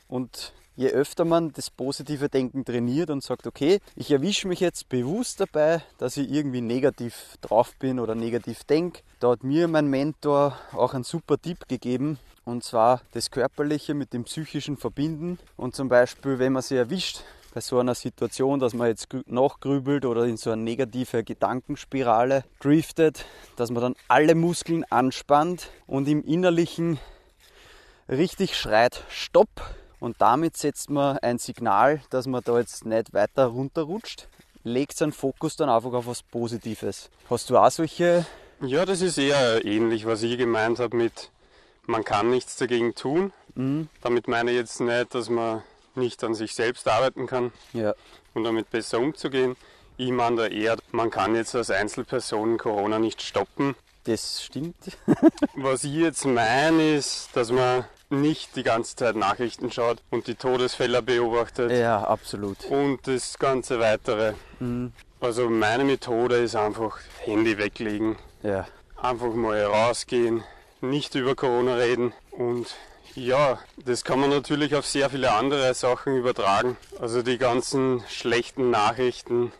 Und 0.08 0.52
je 0.76 0.88
öfter 0.88 1.24
man 1.24 1.52
das 1.52 1.70
positive 1.70 2.28
Denken 2.28 2.64
trainiert 2.64 3.10
und 3.10 3.22
sagt, 3.22 3.46
okay, 3.46 3.80
ich 3.94 4.10
erwische 4.10 4.48
mich 4.48 4.60
jetzt 4.60 4.88
bewusst 4.88 5.40
dabei, 5.40 5.82
dass 5.98 6.16
ich 6.16 6.30
irgendwie 6.30 6.60
negativ 6.60 7.36
drauf 7.40 7.74
bin 7.78 8.00
oder 8.00 8.14
negativ 8.14 8.64
denke. 8.64 9.02
Da 9.20 9.30
hat 9.30 9.44
mir 9.44 9.68
mein 9.68 9.88
Mentor 9.88 10.56
auch 10.72 10.94
einen 10.94 11.04
super 11.04 11.38
Tipp 11.38 11.68
gegeben. 11.68 12.18
Und 12.44 12.64
zwar 12.64 13.02
das 13.12 13.30
Körperliche 13.30 13.94
mit 13.94 14.12
dem 14.12 14.24
Psychischen 14.24 14.76
verbinden. 14.76 15.38
Und 15.56 15.76
zum 15.76 15.88
Beispiel, 15.88 16.38
wenn 16.38 16.52
man 16.52 16.62
sich 16.62 16.76
erwischt 16.76 17.20
bei 17.54 17.60
so 17.60 17.78
einer 17.78 17.94
Situation, 17.94 18.58
dass 18.58 18.74
man 18.74 18.88
jetzt 18.88 19.12
grü- 19.12 19.22
nachgrübelt 19.26 20.06
oder 20.06 20.24
in 20.24 20.36
so 20.36 20.50
eine 20.50 20.62
negative 20.62 21.22
Gedankenspirale 21.22 22.44
driftet, 22.60 23.26
dass 23.56 23.70
man 23.70 23.82
dann 23.82 23.94
alle 24.08 24.34
Muskeln 24.34 24.84
anspannt 24.84 25.68
und 25.86 26.08
im 26.08 26.24
Innerlichen 26.24 26.98
richtig 28.08 28.56
schreit, 28.56 29.04
Stopp! 29.08 29.48
Und 30.02 30.20
damit 30.20 30.56
setzt 30.56 30.90
man 30.90 31.18
ein 31.18 31.38
Signal, 31.38 32.00
dass 32.10 32.26
man 32.26 32.42
da 32.42 32.58
jetzt 32.58 32.84
nicht 32.84 33.14
weiter 33.14 33.46
runterrutscht, 33.46 34.26
legt 34.64 34.96
seinen 34.96 35.12
Fokus 35.12 35.54
dann 35.54 35.68
einfach 35.68 35.92
auf 35.92 36.08
was 36.08 36.24
Positives. 36.24 37.08
Hast 37.30 37.48
du 37.50 37.56
auch 37.56 37.70
solche? 37.70 38.26
Ja, 38.60 38.84
das 38.84 39.00
ist 39.00 39.16
eher 39.16 39.64
ähnlich, 39.64 40.04
was 40.04 40.24
ich 40.24 40.36
gemeint 40.38 40.80
habe 40.80 40.96
mit, 40.96 41.30
man 41.86 42.02
kann 42.02 42.30
nichts 42.30 42.56
dagegen 42.56 42.96
tun. 42.96 43.32
Mhm. 43.54 43.88
Damit 44.00 44.26
meine 44.26 44.50
ich 44.50 44.56
jetzt 44.56 44.80
nicht, 44.80 45.14
dass 45.14 45.28
man 45.30 45.62
nicht 45.94 46.24
an 46.24 46.34
sich 46.34 46.52
selbst 46.56 46.88
arbeiten 46.88 47.28
kann 47.28 47.52
Ja. 47.72 47.94
und 48.34 48.42
damit 48.42 48.70
besser 48.70 48.98
umzugehen. 48.98 49.54
Ich 49.98 50.10
meine 50.10 50.34
da 50.34 50.46
eher, 50.48 50.78
man 50.90 51.10
kann 51.10 51.36
jetzt 51.36 51.54
als 51.54 51.70
Einzelperson 51.70 52.58
Corona 52.58 52.98
nicht 52.98 53.22
stoppen. 53.22 53.76
Das 54.02 54.42
stimmt. 54.42 54.74
Was 55.54 55.84
ich 55.84 55.94
jetzt 55.94 56.24
meine 56.24 56.94
ist, 56.96 57.28
dass 57.34 57.52
man 57.52 57.84
nicht 58.12 58.54
die 58.56 58.62
ganze 58.62 58.94
Zeit 58.96 59.16
Nachrichten 59.16 59.70
schaut 59.72 59.98
und 60.10 60.26
die 60.26 60.34
Todesfälle 60.36 61.02
beobachtet 61.02 61.72
Ja, 61.72 62.04
absolut. 62.04 62.64
und 62.66 63.06
das 63.08 63.38
ganze 63.38 63.80
weitere. 63.80 64.34
Mhm. 64.60 64.92
Also 65.20 65.48
meine 65.50 65.84
Methode 65.84 66.36
ist 66.36 66.54
einfach 66.56 66.98
Handy 67.20 67.56
weglegen, 67.58 68.16
Ja. 68.42 68.66
einfach 69.00 69.32
mal 69.34 69.62
rausgehen, 69.64 70.42
nicht 70.80 71.14
über 71.14 71.34
Corona 71.34 71.74
reden 71.74 72.12
und 72.32 72.66
ja, 73.14 73.58
das 73.84 74.04
kann 74.04 74.20
man 74.20 74.30
natürlich 74.30 74.74
auf 74.74 74.86
sehr 74.86 75.10
viele 75.10 75.32
andere 75.32 75.74
Sachen 75.74 76.16
übertragen. 76.16 76.76
Also 77.00 77.22
die 77.22 77.36
ganzen 77.38 78.02
schlechten 78.08 78.70
Nachrichten. 78.70 79.52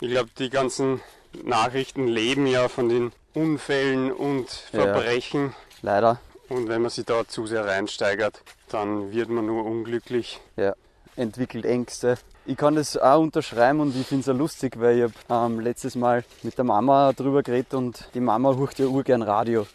Ich 0.00 0.10
glaube, 0.10 0.30
die 0.38 0.48
ganzen 0.50 1.00
Nachrichten 1.44 2.06
leben 2.08 2.46
ja 2.46 2.68
von 2.68 2.88
den 2.88 3.12
Unfällen 3.34 4.10
und 4.12 4.46
Ja. 4.72 4.80
Verbrechen. 4.82 5.54
Leider. 5.82 6.18
Und 6.48 6.68
wenn 6.68 6.82
man 6.82 6.90
sich 6.90 7.04
da 7.04 7.26
zu 7.26 7.46
sehr 7.46 7.64
reinsteigert, 7.64 8.42
dann 8.68 9.12
wird 9.12 9.28
man 9.28 9.46
nur 9.46 9.64
unglücklich. 9.64 10.40
Ja. 10.56 10.74
entwickelt 11.16 11.64
Ängste. 11.64 12.18
Ich 12.44 12.56
kann 12.56 12.76
das 12.76 12.96
auch 12.96 13.20
unterschreiben 13.20 13.80
und 13.80 13.96
ich 13.96 14.06
finde 14.06 14.22
es 14.22 14.28
auch 14.28 14.38
lustig, 14.38 14.78
weil 14.78 14.98
ich 14.98 15.02
habe 15.28 15.52
ähm, 15.52 15.60
letztes 15.60 15.96
Mal 15.96 16.24
mit 16.42 16.56
der 16.58 16.64
Mama 16.64 17.12
drüber 17.12 17.42
geredet 17.42 17.74
und 17.74 18.08
die 18.14 18.20
Mama 18.20 18.54
hört 18.54 18.78
ja 18.78 18.86
urgern 18.86 19.22
Radio. 19.22 19.66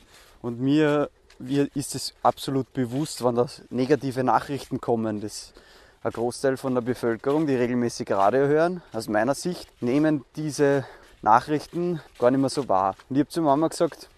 Und 0.42 0.62
mir, 0.62 1.10
mir 1.40 1.68
ist 1.76 1.96
es 1.96 2.14
absolut 2.24 2.72
bewusst, 2.74 3.24
wenn 3.24 3.36
da 3.36 3.48
negative 3.70 4.24
Nachrichten 4.24 4.80
kommen. 4.80 5.20
Das 5.20 5.54
ein 6.04 6.12
Großteil 6.12 6.58
von 6.58 6.74
der 6.74 6.82
Bevölkerung, 6.82 7.46
die 7.46 7.56
regelmäßig 7.56 8.10
Radio 8.12 8.48
hören, 8.48 8.82
aus 8.92 9.08
meiner 9.08 9.36
Sicht, 9.36 9.70
nehmen 9.82 10.26
diese 10.36 10.86
Nachrichten 11.22 12.02
gar 12.18 12.32
nicht 12.32 12.40
mehr 12.40 12.50
so 12.50 12.68
wahr. 12.68 12.96
Und 13.10 13.18
ich 13.18 13.20
habe 13.20 13.30
zu 13.30 13.42
Mama 13.42 13.68
gesagt, 13.68 14.10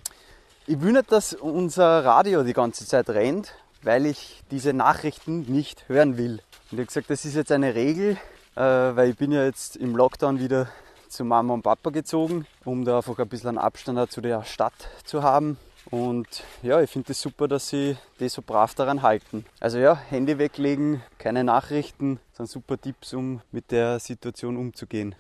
ich 0.66 0.82
will 0.82 0.94
nicht, 0.94 1.12
dass 1.12 1.34
unser 1.34 2.06
Radio 2.06 2.44
die 2.44 2.54
ganze 2.54 2.86
Zeit 2.86 3.10
rennt, 3.10 3.54
weil 3.82 4.06
ich 4.06 4.42
diese 4.50 4.74
Nachrichten 4.74 5.42
nicht 5.52 5.90
hören 5.90 6.18
will. 6.18 6.42
Und 6.72 6.74
ich 6.74 6.78
habe 6.80 6.86
gesagt, 6.86 7.10
das 7.10 7.26
ist 7.26 7.36
jetzt 7.36 7.52
eine 7.52 7.76
Regel, 7.76 8.18
äh, 8.56 8.62
weil 8.62 9.10
ich 9.10 9.18
bin 9.18 9.32
ja 9.32 9.44
jetzt 9.44 9.76
im 9.76 9.96
Lockdown 9.96 10.40
wieder 10.40 10.70
zu 11.10 11.26
Mama 11.26 11.54
und 11.54 11.64
Papa 11.64 11.90
gezogen, 11.90 12.48
um 12.64 12.86
da 12.86 12.98
einfach 12.98 13.20
ein 13.20 13.28
bisschen 13.28 13.58
Abstand 13.58 14.12
zu 14.12 14.22
der 14.22 14.44
Stadt 14.44 14.74
zu 15.04 15.22
haben. 15.22 15.58
Und 15.92 16.44
ja, 16.62 16.82
ich 16.82 16.90
finde 16.90 17.12
es 17.12 17.18
das 17.18 17.22
super, 17.22 17.48
dass 17.50 17.68
sie 17.68 17.98
die 18.20 18.30
so 18.30 18.42
brav 18.42 18.74
daran 18.74 19.02
halten. 19.02 19.46
Also 19.60 19.80
ja, 19.80 19.96
Handy 19.96 20.38
weglegen, 20.38 21.04
keine 21.20 21.44
Nachrichten, 21.44 22.20
sind 22.32 22.50
super 22.50 22.80
Tipps, 22.80 23.14
um 23.14 23.42
mit 23.52 23.70
der 23.70 24.00
Situation 24.00 24.56
umzugehen. 24.56 25.14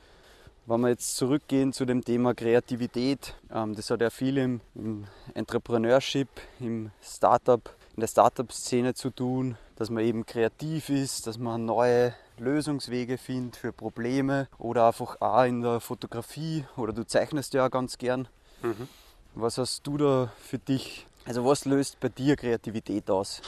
Wenn 0.65 0.79
wir 0.79 0.89
jetzt 0.89 1.17
zurückgehen 1.17 1.74
zu 1.74 1.84
dem 1.84 2.05
Thema 2.05 2.34
Kreativität, 2.34 3.36
ähm, 3.53 3.75
das 3.75 3.89
hat 3.89 4.00
ja 4.00 4.10
viel 4.10 4.38
im, 4.38 4.62
im 4.75 5.05
Entrepreneurship, 5.34 6.29
im 6.62 6.91
Startup, 7.01 7.62
in 7.96 8.00
der 8.00 8.08
Startup-Szene 8.08 8.93
zu 8.93 9.10
tun, 9.10 9.58
dass 9.75 9.89
man 9.89 10.05
eben 10.05 10.25
kreativ 10.25 10.88
ist, 10.88 11.27
dass 11.27 11.38
man 11.38 11.65
neue 11.65 12.15
Lösungswege 12.38 13.17
findet 13.17 13.58
für 13.58 13.74
Probleme 13.74 14.48
oder 14.58 14.88
einfach 14.88 15.20
auch 15.20 15.43
in 15.43 15.62
der 15.62 15.82
Fotografie 15.82 16.63
oder 16.77 16.93
du 16.93 17.05
zeichnest 17.05 17.53
ja 17.53 17.65
auch 17.65 17.72
ganz 17.72 17.98
gern. 17.98 18.29
Mhm. 18.62 18.88
Was 19.36 19.58
hast 19.58 19.86
du 19.86 19.98
da 19.98 20.32
für 20.39 20.60
dich? 20.60 21.08
Also 21.25 21.43
was 21.43 21.65
löst 21.65 22.00
bei 22.00 22.08
dir 22.08 22.38
Kreativität 22.38 23.10
aus? 23.10 23.41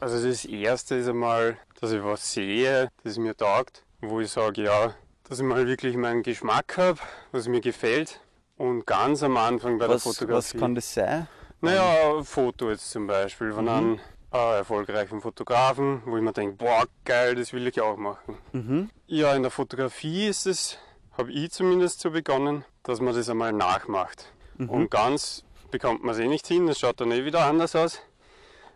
Also 0.00 0.26
das 0.26 0.46
erste 0.46 0.94
ist 0.94 1.08
einmal, 1.08 1.58
dass 1.78 1.92
ich 1.92 2.02
was 2.02 2.32
sehe, 2.32 2.88
das 3.04 3.18
mir 3.18 3.36
taugt, 3.36 3.82
wo 4.00 4.20
ich 4.20 4.30
sage, 4.30 4.62
ja, 4.62 4.94
dass 5.28 5.38
ich 5.38 5.44
mal 5.44 5.66
wirklich 5.66 5.96
meinen 5.96 6.22
Geschmack 6.22 6.76
habe, 6.78 6.98
was 7.32 7.48
mir 7.48 7.60
gefällt. 7.60 8.20
Und 8.56 8.86
ganz 8.86 9.22
am 9.22 9.36
Anfang 9.36 9.78
bei 9.78 9.88
was, 9.88 10.02
der 10.02 10.12
Fotografie. 10.12 10.54
Was 10.54 10.60
kann 10.60 10.74
das 10.74 10.94
sein? 10.94 11.28
Naja, 11.60 12.16
ein 12.16 12.24
Foto 12.24 12.70
jetzt 12.70 12.90
zum 12.90 13.06
Beispiel 13.06 13.52
von 13.52 13.64
mhm. 13.64 13.70
einem 13.70 14.00
äh, 14.32 14.56
erfolgreichen 14.58 15.20
Fotografen, 15.20 16.02
wo 16.06 16.16
ich 16.16 16.22
mir 16.22 16.32
denke, 16.32 16.56
boah, 16.56 16.84
geil, 17.04 17.34
das 17.34 17.52
will 17.52 17.66
ich 17.66 17.80
auch 17.80 17.96
machen. 17.96 18.36
Mhm. 18.52 18.90
Ja, 19.06 19.34
in 19.34 19.42
der 19.42 19.50
Fotografie 19.50 20.26
ist 20.26 20.46
es, 20.46 20.78
habe 21.16 21.32
ich 21.32 21.50
zumindest 21.50 22.00
so 22.00 22.10
begonnen, 22.10 22.64
dass 22.82 23.00
man 23.00 23.14
das 23.14 23.28
einmal 23.28 23.52
nachmacht. 23.52 24.32
Mhm. 24.56 24.70
Und 24.70 24.90
ganz 24.90 25.44
bekommt 25.70 26.02
man 26.02 26.14
es 26.14 26.20
eh 26.20 26.26
nicht 26.26 26.46
hin, 26.46 26.66
das 26.66 26.78
schaut 26.78 27.00
dann 27.00 27.12
eh 27.12 27.24
wieder 27.24 27.44
anders 27.44 27.76
aus. 27.76 28.00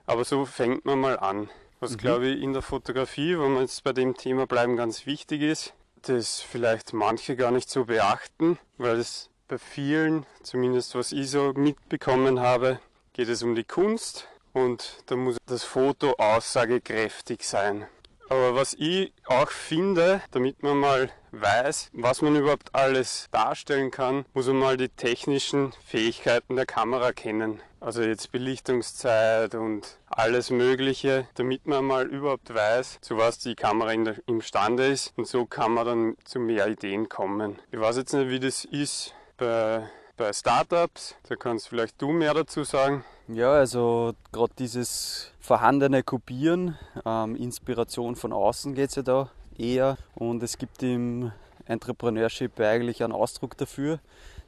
Aber 0.06 0.24
so 0.24 0.44
fängt 0.44 0.84
man 0.84 1.00
mal 1.00 1.18
an. 1.18 1.48
Was 1.80 1.92
mhm. 1.92 1.96
glaube 1.98 2.26
ich 2.28 2.42
in 2.42 2.52
der 2.52 2.62
Fotografie, 2.62 3.38
wenn 3.38 3.54
wir 3.54 3.62
jetzt 3.62 3.82
bei 3.84 3.92
dem 3.92 4.16
Thema 4.16 4.46
bleiben, 4.46 4.76
ganz 4.76 5.06
wichtig 5.06 5.42
ist, 5.42 5.74
das 6.08 6.40
vielleicht 6.40 6.92
manche 6.92 7.36
gar 7.36 7.50
nicht 7.50 7.70
so 7.70 7.84
beachten, 7.84 8.58
weil 8.78 8.98
es 8.98 9.30
bei 9.48 9.58
vielen, 9.58 10.26
zumindest 10.42 10.94
was 10.94 11.12
ich 11.12 11.30
so 11.30 11.52
mitbekommen 11.54 12.40
habe, 12.40 12.80
geht 13.12 13.28
es 13.28 13.42
um 13.42 13.54
die 13.54 13.64
Kunst 13.64 14.28
und 14.52 15.02
da 15.06 15.16
muss 15.16 15.36
das 15.46 15.64
Foto 15.64 16.14
aussagekräftig 16.18 17.46
sein. 17.46 17.86
Aber 18.32 18.54
was 18.54 18.72
ich 18.72 19.12
auch 19.26 19.50
finde, 19.50 20.22
damit 20.30 20.62
man 20.62 20.78
mal 20.78 21.10
weiß, 21.32 21.90
was 21.92 22.22
man 22.22 22.34
überhaupt 22.34 22.74
alles 22.74 23.28
darstellen 23.30 23.90
kann, 23.90 24.24
muss 24.32 24.46
man 24.46 24.56
mal 24.56 24.76
die 24.78 24.88
technischen 24.88 25.74
Fähigkeiten 25.84 26.56
der 26.56 26.64
Kamera 26.64 27.12
kennen. 27.12 27.60
Also 27.78 28.00
jetzt 28.00 28.32
Belichtungszeit 28.32 29.54
und 29.54 29.98
alles 30.06 30.48
Mögliche, 30.48 31.26
damit 31.34 31.66
man 31.66 31.84
mal 31.84 32.06
überhaupt 32.06 32.54
weiß, 32.54 33.00
zu 33.02 33.18
was 33.18 33.38
die 33.38 33.54
Kamera 33.54 33.94
der, 33.94 34.16
imstande 34.26 34.86
ist. 34.86 35.12
Und 35.18 35.26
so 35.26 35.44
kann 35.44 35.72
man 35.72 35.84
dann 35.84 36.16
zu 36.24 36.40
mehr 36.40 36.68
Ideen 36.68 37.10
kommen. 37.10 37.58
Ich 37.70 37.80
weiß 37.80 37.98
jetzt 37.98 38.14
nicht, 38.14 38.30
wie 38.30 38.40
das 38.40 38.64
ist 38.64 39.14
bei, 39.36 39.82
bei 40.22 40.32
Startups. 40.32 41.16
Da 41.28 41.34
kannst 41.34 41.68
vielleicht 41.68 42.00
du 42.00 42.12
mehr 42.12 42.32
dazu 42.32 42.62
sagen. 42.62 43.04
Ja, 43.26 43.54
also 43.54 44.12
gerade 44.30 44.52
dieses 44.56 45.32
vorhandene 45.40 46.04
Kopieren, 46.04 46.78
ähm, 47.04 47.34
Inspiration 47.34 48.14
von 48.14 48.32
außen 48.32 48.74
geht 48.74 48.90
es 48.90 48.94
ja 48.94 49.02
da 49.02 49.30
eher. 49.58 49.96
Und 50.14 50.44
es 50.44 50.58
gibt 50.58 50.80
im 50.84 51.32
Entrepreneurship 51.66 52.60
eigentlich 52.60 53.02
einen 53.02 53.12
Ausdruck 53.12 53.56
dafür, 53.56 53.98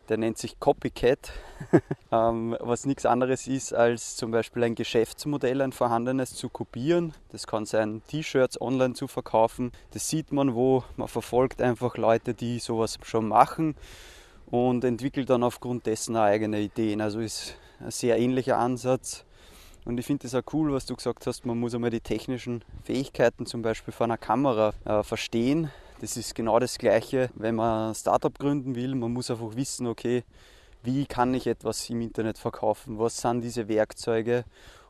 der 0.09 0.19
nennt 0.19 0.39
sich 0.39 0.61
Copycat, 0.61 1.33
ähm, 2.13 2.57
was 2.61 2.87
nichts 2.87 3.05
anderes 3.05 3.49
ist, 3.49 3.75
als 3.75 4.15
zum 4.15 4.31
Beispiel 4.31 4.63
ein 4.63 4.77
Geschäftsmodell, 4.77 5.61
ein 5.61 5.73
vorhandenes 5.73 6.37
zu 6.37 6.51
kopieren. 6.51 7.15
Das 7.33 7.49
kann 7.49 7.67
sein, 7.67 8.01
T-Shirts 8.07 8.61
online 8.61 8.95
zu 8.95 9.09
verkaufen. 9.09 9.73
Das 9.91 10.09
sieht 10.09 10.31
man, 10.31 10.55
wo 10.55 10.85
man 10.97 11.09
verfolgt 11.09 11.61
einfach 11.61 11.97
Leute, 11.97 12.33
die 12.33 12.61
sowas 12.61 12.97
schon 13.03 13.27
machen 13.27 13.75
und 14.55 14.85
entwickelt 14.85 15.31
dann 15.31 15.43
aufgrund 15.43 15.85
dessen 15.87 16.15
eigene 16.15 16.61
Ideen. 16.61 17.01
Also 17.01 17.19
ist 17.19 17.57
ein 17.81 17.91
sehr 17.91 18.21
ähnlicher 18.21 18.57
Ansatz. 18.57 19.25
Und 19.85 19.99
ich 19.99 20.07
finde 20.07 20.29
es 20.29 20.35
auch 20.37 20.45
cool, 20.53 20.73
was 20.73 20.87
du 20.87 20.95
gesagt 20.95 21.27
hast, 21.27 21.45
man 21.45 21.59
muss 21.59 21.75
einmal 21.75 21.91
die 21.91 22.01
technischen 22.01 22.63
Fähigkeiten 22.85 23.47
zum 23.47 23.63
Beispiel 23.63 23.93
von 23.93 24.13
einer 24.13 24.17
Kamera 24.17 24.73
äh, 24.85 25.03
verstehen. 25.03 25.73
Das 26.01 26.17
ist 26.17 26.37
genau 26.37 26.61
das 26.61 26.79
Gleiche, 26.79 27.31
wenn 27.35 27.57
man 27.57 27.91
ein 27.91 27.95
Startup 27.97 28.39
gründen 28.39 28.77
will. 28.77 28.95
Man 28.95 29.13
muss 29.13 29.29
einfach 29.29 29.57
wissen, 29.57 29.89
okay, 29.89 30.23
wie 30.85 31.05
kann 31.05 31.35
ich 31.35 31.49
etwas 31.49 31.91
im 31.91 32.01
Internet 32.01 32.39
verkaufen? 32.39 33.01
Was 33.01 33.21
sind 33.21 33.41
diese 33.41 33.67
Werkzeuge? 33.67 34.45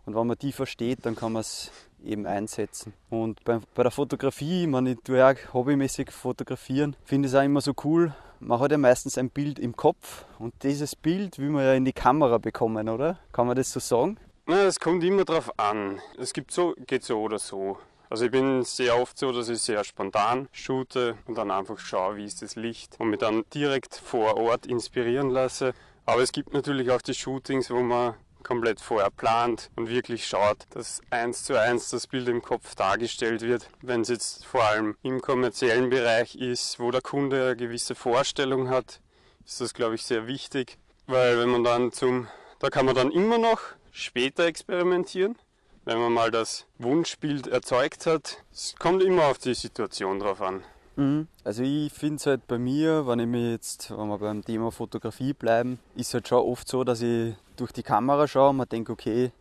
Und 0.05 0.15
wenn 0.15 0.27
man 0.27 0.37
die 0.37 0.53
versteht, 0.53 1.07
dann 1.07 1.17
kann 1.17 1.33
man 1.33 1.41
es 1.41 1.71
eben 2.05 2.27
einsetzen. 2.27 2.93
Und 3.09 3.43
bei, 3.45 3.61
bei 3.75 3.83
der 3.83 3.93
Fotografie, 3.93 4.67
man, 4.67 4.87
ich 4.87 4.99
tue 5.03 5.17
ja 5.17 5.31
auch 5.31 5.55
hobbymäßig 5.55 6.11
fotografieren, 6.11 6.97
finde 7.07 7.29
ich 7.29 7.33
es 7.33 7.41
auch 7.41 7.45
immer 7.45 7.63
so 7.63 7.73
cool. 7.83 8.13
Man 8.47 8.61
hat 8.61 8.73
ja 8.73 8.77
meistens 8.77 9.17
ein 9.17 9.31
Bild 9.31 9.59
im 9.59 9.75
Kopf 9.75 10.27
und 10.39 10.53
dieses 10.65 10.97
Bild 10.97 11.39
will 11.39 11.49
man 11.49 11.65
ja 11.65 11.73
in 11.73 11.87
die 11.87 11.95
Kamera 11.95 12.37
bekommen, 12.37 12.91
oder? 12.91 13.19
Kann 13.33 13.47
man 13.47 13.57
das 13.57 13.73
so 13.73 13.81
sagen? 13.81 14.19
Na, 14.45 14.65
es 14.65 14.79
kommt 14.79 15.03
immer 15.03 15.25
drauf 15.25 15.59
an. 15.59 15.99
Es 16.19 16.35
gibt 16.35 16.51
so, 16.51 16.75
geht 16.87 17.05
so 17.05 17.23
oder 17.23 17.39
so. 17.39 17.79
Also 18.11 18.27
ich 18.27 18.31
bin 18.31 18.63
sehr 18.63 19.01
oft 19.01 19.17
so, 19.17 19.33
dass 19.33 19.49
ich 19.49 19.63
sehr 19.63 19.83
spontan 19.83 20.51
shoote 20.53 21.17
und 21.27 21.39
dann 21.39 21.51
einfach 21.51 21.79
schaue, 21.79 22.17
wie 22.17 22.27
ist 22.27 22.43
das 22.43 22.55
Licht 22.55 23.01
und 23.01 23.09
mich 23.09 23.21
dann 23.21 23.45
direkt 23.55 23.95
vor 23.95 24.37
Ort 24.37 24.67
inspirieren 24.67 25.31
lasse. 25.31 25.73
Aber 26.05 26.21
es 26.21 26.31
gibt 26.31 26.53
natürlich 26.53 26.91
auch 26.91 27.01
die 27.01 27.15
Shootings, 27.15 27.71
wo 27.71 27.81
man 27.81 28.13
komplett 28.45 28.81
vorher 28.81 29.11
plant 29.11 29.71
und 29.75 29.89
wirklich 29.89 30.27
schaut, 30.27 30.59
dass 30.71 31.01
eins 31.11 31.43
zu 31.43 31.59
eins 31.59 31.91
das 31.91 32.07
Bild 32.07 32.29
im 32.29 32.43
Kopf 32.43 32.77
dargestellt 32.77 33.43
wird. 33.43 33.69
Wenn 33.83 34.03
es 34.03 34.09
jetzt 34.09 34.47
vor 34.47 34.63
allem 34.63 34.97
im 35.03 35.21
kommerziellen 35.21 35.91
Bereich 35.91 36.37
ist, 36.37 36.79
wo 36.79 36.93
der 36.93 37.01
Kunde 37.01 37.47
eine 37.47 37.57
gewisse 37.57 37.97
Vorstellung 37.97 38.69
hat, 38.69 39.01
ist 39.45 39.61
das, 39.61 39.75
glaube 39.75 39.97
ich, 39.97 40.05
sehr 40.05 40.27
wichtig, 40.27 40.79
weil 41.07 41.39
wenn 41.39 41.49
man 41.49 41.65
dann 41.65 41.91
zum, 41.91 42.29
da 42.61 42.71
kann 42.71 42.87
man 42.87 42.95
dann 42.95 43.11
immer 43.11 43.39
noch 43.39 43.61
später 43.91 44.45
experimentieren, 44.45 45.37
wenn 45.85 45.99
man 45.99 46.13
mal 46.13 46.31
das 46.31 46.67
Wunschbild 46.79 47.47
erzeugt 47.47 48.07
hat. 48.07 48.43
Es 48.53 48.75
kommt 48.79 49.03
immer 49.03 49.27
auf 49.27 49.39
die 49.39 49.55
Situation 49.55 50.19
drauf 50.19 50.41
an. 50.41 50.65
Mhm. 50.97 51.29
Also 51.43 51.63
ich 51.63 51.93
finde 51.93 52.17
es 52.17 52.27
halt 52.27 52.47
bei 52.47 52.59
mir, 52.59 53.07
wenn 53.07 53.19
ich 53.19 53.27
mir 53.27 53.51
jetzt, 53.53 53.91
wenn 53.91 54.09
wir 54.09 54.19
beim 54.19 54.45
Thema 54.45 54.71
Fotografie 54.71 55.33
bleiben, 55.33 55.79
ist 55.97 56.15
halt 56.15 56.29
schon 56.29 56.39
oft 56.39 56.69
so, 56.69 56.85
dass 56.85 57.03
ich 57.03 57.35
durch 57.57 57.73
die 57.73 57.83
Kamera 57.83 58.29
schaue 58.29 58.51
und 58.51 58.59
mir 58.59 58.67
denke, 58.67 58.93
okay, 58.93 59.33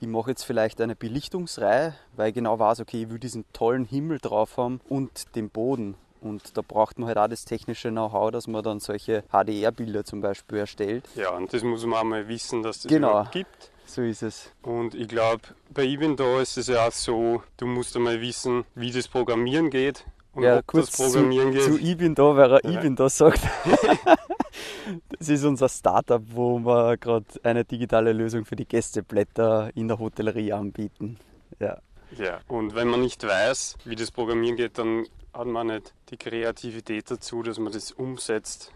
ich 0.00 0.08
mache 0.08 0.30
jetzt 0.30 0.44
vielleicht 0.44 0.80
eine 0.80 0.96
Belichtungsreihe, 0.96 1.94
weil 2.16 2.28
ich 2.28 2.34
genau 2.34 2.58
weiß, 2.58 2.80
okay, 2.80 3.02
ich 3.02 3.10
will 3.10 3.18
diesen 3.18 3.44
tollen 3.52 3.84
Himmel 3.84 4.18
drauf 4.18 4.56
haben 4.56 4.80
und 4.88 5.34
den 5.36 5.48
Boden. 5.48 5.94
Und 6.20 6.56
da 6.56 6.62
braucht 6.62 6.98
man 6.98 7.08
halt 7.08 7.18
auch 7.18 7.28
das 7.28 7.44
technische 7.44 7.90
Know-how, 7.90 8.30
dass 8.30 8.46
man 8.46 8.62
dann 8.62 8.78
solche 8.78 9.24
HDR-Bilder 9.32 10.04
zum 10.04 10.20
Beispiel 10.20 10.58
erstellt. 10.58 11.04
Ja, 11.16 11.30
und 11.30 11.52
das 11.52 11.64
muss 11.64 11.84
man 11.84 11.98
auch 11.98 12.04
mal 12.04 12.28
wissen, 12.28 12.62
dass 12.62 12.82
das 12.82 12.90
genau. 12.90 13.10
überhaupt 13.10 13.32
gibt. 13.32 13.70
So 13.86 14.02
ist 14.02 14.22
es. 14.22 14.52
Und 14.62 14.94
ich 14.94 15.08
glaube, 15.08 15.42
bei 15.70 15.84
Eventdo 15.84 16.38
ist 16.38 16.56
es 16.56 16.68
ja 16.68 16.86
auch 16.86 16.92
so, 16.92 17.42
du 17.56 17.66
musst 17.66 17.96
einmal 17.96 18.20
wissen, 18.20 18.64
wie 18.76 18.92
das 18.92 19.08
Programmieren 19.08 19.70
geht 19.70 20.04
und 20.34 20.42
ja, 20.42 20.62
kurz 20.62 20.90
das 20.90 20.96
Programmieren 20.96 21.52
zu, 21.52 21.58
geht. 21.58 21.64
Zu 21.64 21.78
ich 21.78 21.96
bin 21.96 22.14
da, 22.14 22.36
weil 22.36 22.52
er 22.52 22.64
ja. 22.64 22.70
ich 22.70 22.80
bin 22.80 22.96
da 22.96 23.08
sagt. 23.08 23.40
das 25.18 25.28
ist 25.28 25.44
unser 25.44 25.68
Startup, 25.68 26.22
wo 26.26 26.58
wir 26.58 26.96
gerade 26.96 27.26
eine 27.42 27.64
digitale 27.64 28.12
Lösung 28.12 28.44
für 28.44 28.56
die 28.56 28.66
Gästeblätter 28.66 29.70
in 29.74 29.88
der 29.88 29.98
Hotellerie 29.98 30.52
anbieten. 30.52 31.18
Ja. 31.58 31.78
Ja, 32.18 32.40
und 32.48 32.74
wenn 32.74 32.88
man 32.88 33.00
nicht 33.00 33.26
weiß, 33.26 33.76
wie 33.84 33.96
das 33.96 34.10
Programmieren 34.10 34.56
geht, 34.56 34.78
dann 34.78 35.06
hat 35.32 35.46
man 35.46 35.68
nicht 35.68 35.94
die 36.10 36.18
Kreativität 36.18 37.10
dazu, 37.10 37.42
dass 37.42 37.58
man 37.58 37.72
das 37.72 37.90
umsetzt, 37.90 38.72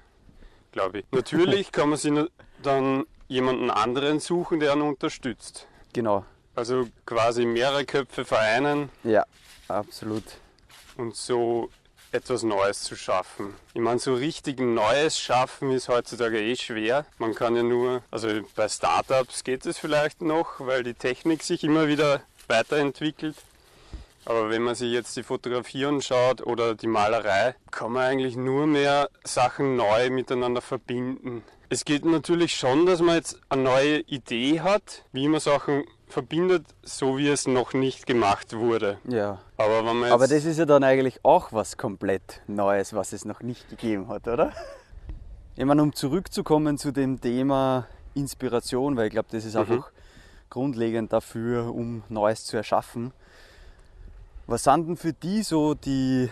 glaube 0.73 1.01
ich. 1.01 1.05
Natürlich 1.13 1.71
kann 1.73 1.91
man 1.91 1.99
sich 1.99 2.13
dann 2.63 3.05
jemanden 3.29 3.71
anderen 3.71 4.21
suchen, 4.21 4.61
der 4.61 4.73
einen 4.73 4.83
unterstützt. 4.83 5.67
Genau. 5.93 6.25
Also 6.55 6.89
quasi 7.05 7.45
mehrere 7.45 7.85
Köpfe 7.85 8.25
vereinen. 8.25 8.89
Ja, 9.05 9.25
absolut. 9.69 10.25
Und 10.97 11.17
so 11.17 11.71
etwas 12.13 12.43
Neues 12.43 12.83
zu 12.83 12.97
schaffen. 12.97 13.55
Ich 13.75 13.81
meine, 13.81 13.99
so 13.99 14.15
richtig 14.15 14.61
Neues 14.61 15.19
schaffen 15.19 15.71
ist 15.73 15.89
heutzutage 15.89 16.41
eh 16.41 16.57
schwer. 16.57 17.05
Man 17.19 17.35
kann 17.35 17.57
ja 17.57 17.63
nur, 17.63 18.03
also 18.11 18.29
bei 18.55 18.69
Startups 18.69 19.45
geht 19.45 19.67
es 19.67 19.79
vielleicht 19.79 20.23
noch, 20.23 20.61
weil 20.61 20.83
die 20.83 20.95
Technik 20.95 21.43
sich 21.43 21.65
immer 21.65 21.89
wieder 21.89 22.23
weiterentwickelt. 22.49 23.37
Aber 24.25 24.51
wenn 24.51 24.63
man 24.63 24.75
sich 24.75 24.93
jetzt 24.93 25.17
die 25.17 25.23
Fotografie 25.23 25.87
anschaut 25.87 26.45
oder 26.45 26.75
die 26.75 26.89
Malerei, 26.89 27.55
kann 27.71 27.93
man 27.93 28.03
eigentlich 28.03 28.37
nur 28.37 28.67
mehr 28.67 29.09
Sachen 29.25 29.77
neu 29.77 30.11
miteinander 30.11 30.61
verbinden. 30.61 31.45
Es 31.69 31.85
geht 31.85 32.05
natürlich 32.05 32.57
schon, 32.57 32.87
dass 32.87 33.01
man 33.01 33.17
jetzt 33.17 33.39
eine 33.49 33.63
neue 33.63 34.01
Idee 34.01 34.61
hat, 34.61 35.05
wie 35.13 35.29
man 35.29 35.41
Sachen 35.41 35.85
verbindet, 36.17 36.65
so 36.83 37.19
wie 37.19 37.29
es 37.29 37.47
noch 37.47 37.75
nicht 37.75 38.07
gemacht 38.07 38.57
wurde. 38.57 38.97
Ja. 39.07 39.39
Aber, 39.59 39.85
wenn 39.85 39.99
man 39.99 40.11
Aber 40.11 40.27
das 40.27 40.47
ist 40.47 40.59
ja 40.59 40.65
dann 40.65 40.83
eigentlich 40.83 41.21
auch 41.23 41.53
was 41.53 41.77
komplett 41.77 42.41
Neues, 42.47 42.95
was 42.95 43.13
es 43.13 43.27
noch 43.27 43.43
nicht 43.43 43.69
gegeben 43.69 44.09
hat, 44.09 44.27
oder? 44.27 44.51
Ich 45.57 45.65
meine, 45.67 45.83
um 45.83 45.95
zurückzukommen 45.95 46.79
zu 46.79 46.91
dem 46.91 47.21
Thema 47.21 47.87
Inspiration, 48.15 48.97
weil 48.97 49.09
ich 49.09 49.13
glaube, 49.13 49.29
das 49.31 49.45
ist 49.45 49.57
einfach 49.57 49.91
grundlegend 50.49 51.13
dafür, 51.13 51.75
um 51.75 52.03
Neues 52.09 52.47
zu 52.47 52.57
erschaffen. 52.57 53.13
Was 54.47 54.65
sind 54.65 54.89
denn 54.89 54.97
für 54.97 55.13
die 55.13 55.43
so 55.43 55.75
die, 55.75 56.31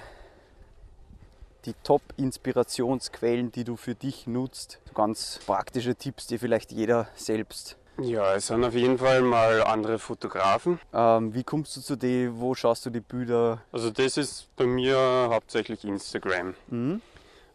die 1.67 1.75
Top-Inspirationsquellen, 1.83 3.53
die 3.53 3.65
du 3.65 3.77
für 3.77 3.95
dich 3.95 4.27
nutzt? 4.27 4.81
Ganz 4.95 5.41
praktische 5.45 5.95
Tipps, 5.95 6.27
die 6.27 6.39
vielleicht 6.39 6.73
jeder 6.73 7.09
selbst. 7.17 7.77
Ja, 7.99 8.35
es 8.35 8.49
sind 8.49 8.65
auf 8.65 8.75
jeden 8.75 8.99
Fall 8.99 9.23
mal 9.23 9.63
andere 9.63 9.99
Fotografen. 9.99 10.81
Ähm, 10.93 11.35
wie 11.35 11.45
kommst 11.45 11.77
du 11.77 11.81
zu 11.81 11.97
dem? 11.97 12.41
Wo 12.41 12.55
schaust 12.55 12.87
du 12.87 12.91
die 12.91 13.01
Bilder? 13.01 13.63
Also 13.73 13.91
das 13.91 14.17
ist 14.17 14.49
bei 14.57 14.67
mir 14.67 14.97
hauptsächlich 15.31 15.85
Instagram. 15.85 16.55
Mhm. 16.69 17.01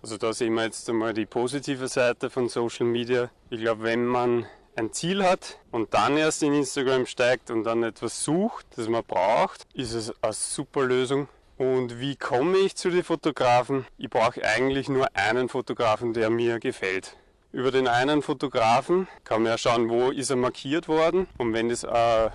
Also 0.01 0.17
da 0.17 0.31
sehen 0.31 0.53
wir 0.53 0.63
jetzt 0.63 0.89
einmal 0.89 1.13
die 1.13 1.25
positive 1.25 1.87
Seite 1.89 2.29
von 2.29 2.47
Social 2.47 2.85
Media. 2.85 3.29
Ich 3.49 3.59
glaube, 3.59 3.83
wenn 3.83 4.05
man 4.05 4.45
ein 4.77 4.93
Ziel 4.93 5.23
hat 5.23 5.59
und 5.71 5.93
dann 5.93 6.15
erst 6.15 6.41
in 6.41 6.53
Instagram 6.53 7.05
steigt 7.05 7.51
und 7.51 7.65
dann 7.65 7.83
etwas 7.83 8.23
sucht, 8.23 8.65
das 8.77 8.87
man 8.87 9.03
braucht, 9.03 9.67
ist 9.73 9.93
es 9.93 10.13
eine 10.23 10.31
super 10.31 10.83
Lösung. 10.85 11.27
Und 11.57 11.99
wie 11.99 12.15
komme 12.15 12.57
ich 12.59 12.75
zu 12.75 12.89
den 12.89 13.03
Fotografen? 13.03 13.85
Ich 13.97 14.09
brauche 14.09 14.41
eigentlich 14.45 14.87
nur 14.87 15.13
einen 15.13 15.49
Fotografen, 15.49 16.13
der 16.13 16.29
mir 16.29 16.59
gefällt. 16.59 17.17
Über 17.51 17.71
den 17.71 17.87
einen 17.87 18.21
Fotografen 18.21 19.07
kann 19.23 19.41
man 19.41 19.53
ja 19.53 19.57
schauen, 19.57 19.89
wo 19.89 20.11
ist 20.11 20.29
er 20.29 20.35
markiert 20.35 20.87
worden. 20.87 21.27
Und 21.39 21.53
wenn 21.53 21.71
es 21.71 21.83
ein, 21.83 22.31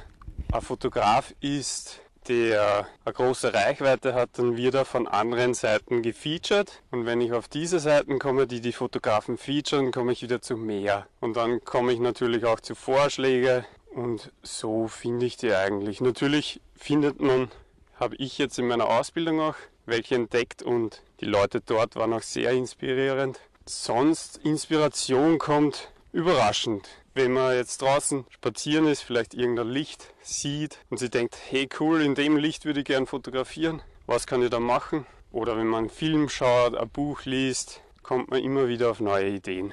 ein 0.52 0.60
Fotograf 0.60 1.32
ist, 1.40 2.00
der 2.26 2.88
eine 3.04 3.14
große 3.14 3.54
Reichweite 3.54 4.14
hat, 4.14 4.30
dann 4.38 4.56
wird 4.56 4.74
er 4.74 4.84
von 4.84 5.06
anderen 5.06 5.54
Seiten 5.54 6.02
gefeatured. 6.02 6.82
Und 6.90 7.06
wenn 7.06 7.20
ich 7.20 7.32
auf 7.32 7.46
diese 7.46 7.78
Seiten 7.78 8.18
komme, 8.18 8.48
die 8.48 8.60
die 8.60 8.72
Fotografen 8.72 9.38
featuren, 9.38 9.92
komme 9.92 10.10
ich 10.10 10.22
wieder 10.22 10.42
zu 10.42 10.56
mehr. 10.56 11.06
Und 11.20 11.36
dann 11.36 11.62
komme 11.62 11.92
ich 11.92 12.00
natürlich 12.00 12.44
auch 12.44 12.58
zu 12.58 12.74
Vorschlägen. 12.74 13.64
Und 13.94 14.32
so 14.42 14.88
finde 14.88 15.26
ich 15.26 15.36
die 15.36 15.52
eigentlich. 15.52 16.00
Natürlich 16.00 16.60
findet 16.74 17.20
man, 17.20 17.52
habe 18.00 18.16
ich 18.16 18.38
jetzt 18.38 18.58
in 18.58 18.66
meiner 18.66 18.88
Ausbildung 18.88 19.40
auch 19.40 19.56
welche 19.86 20.16
entdeckt 20.16 20.62
und 20.62 21.02
die 21.20 21.26
Leute 21.26 21.60
dort 21.60 21.94
waren 21.94 22.14
auch 22.14 22.22
sehr 22.22 22.50
inspirierend. 22.52 23.38
Sonst 23.66 24.40
Inspiration 24.44 25.38
kommt 25.38 25.88
überraschend. 26.12 26.86
Wenn 27.14 27.32
man 27.32 27.54
jetzt 27.54 27.80
draußen 27.80 28.26
spazieren 28.28 28.86
ist, 28.86 29.00
vielleicht 29.00 29.32
irgendein 29.32 29.68
Licht 29.68 30.12
sieht 30.20 30.80
und 30.90 30.98
sie 30.98 31.08
denkt, 31.08 31.38
hey 31.48 31.66
cool, 31.80 32.02
in 32.02 32.14
dem 32.14 32.36
Licht 32.36 32.66
würde 32.66 32.80
ich 32.80 32.86
gern 32.86 33.06
fotografieren, 33.06 33.80
was 34.06 34.26
kann 34.26 34.42
ich 34.42 34.50
da 34.50 34.60
machen? 34.60 35.06
Oder 35.32 35.56
wenn 35.56 35.66
man 35.66 35.84
einen 35.84 35.90
Film 35.90 36.28
schaut, 36.28 36.76
ein 36.76 36.90
Buch 36.90 37.24
liest, 37.24 37.80
kommt 38.02 38.30
man 38.30 38.42
immer 38.42 38.68
wieder 38.68 38.90
auf 38.90 39.00
neue 39.00 39.30
Ideen. 39.30 39.72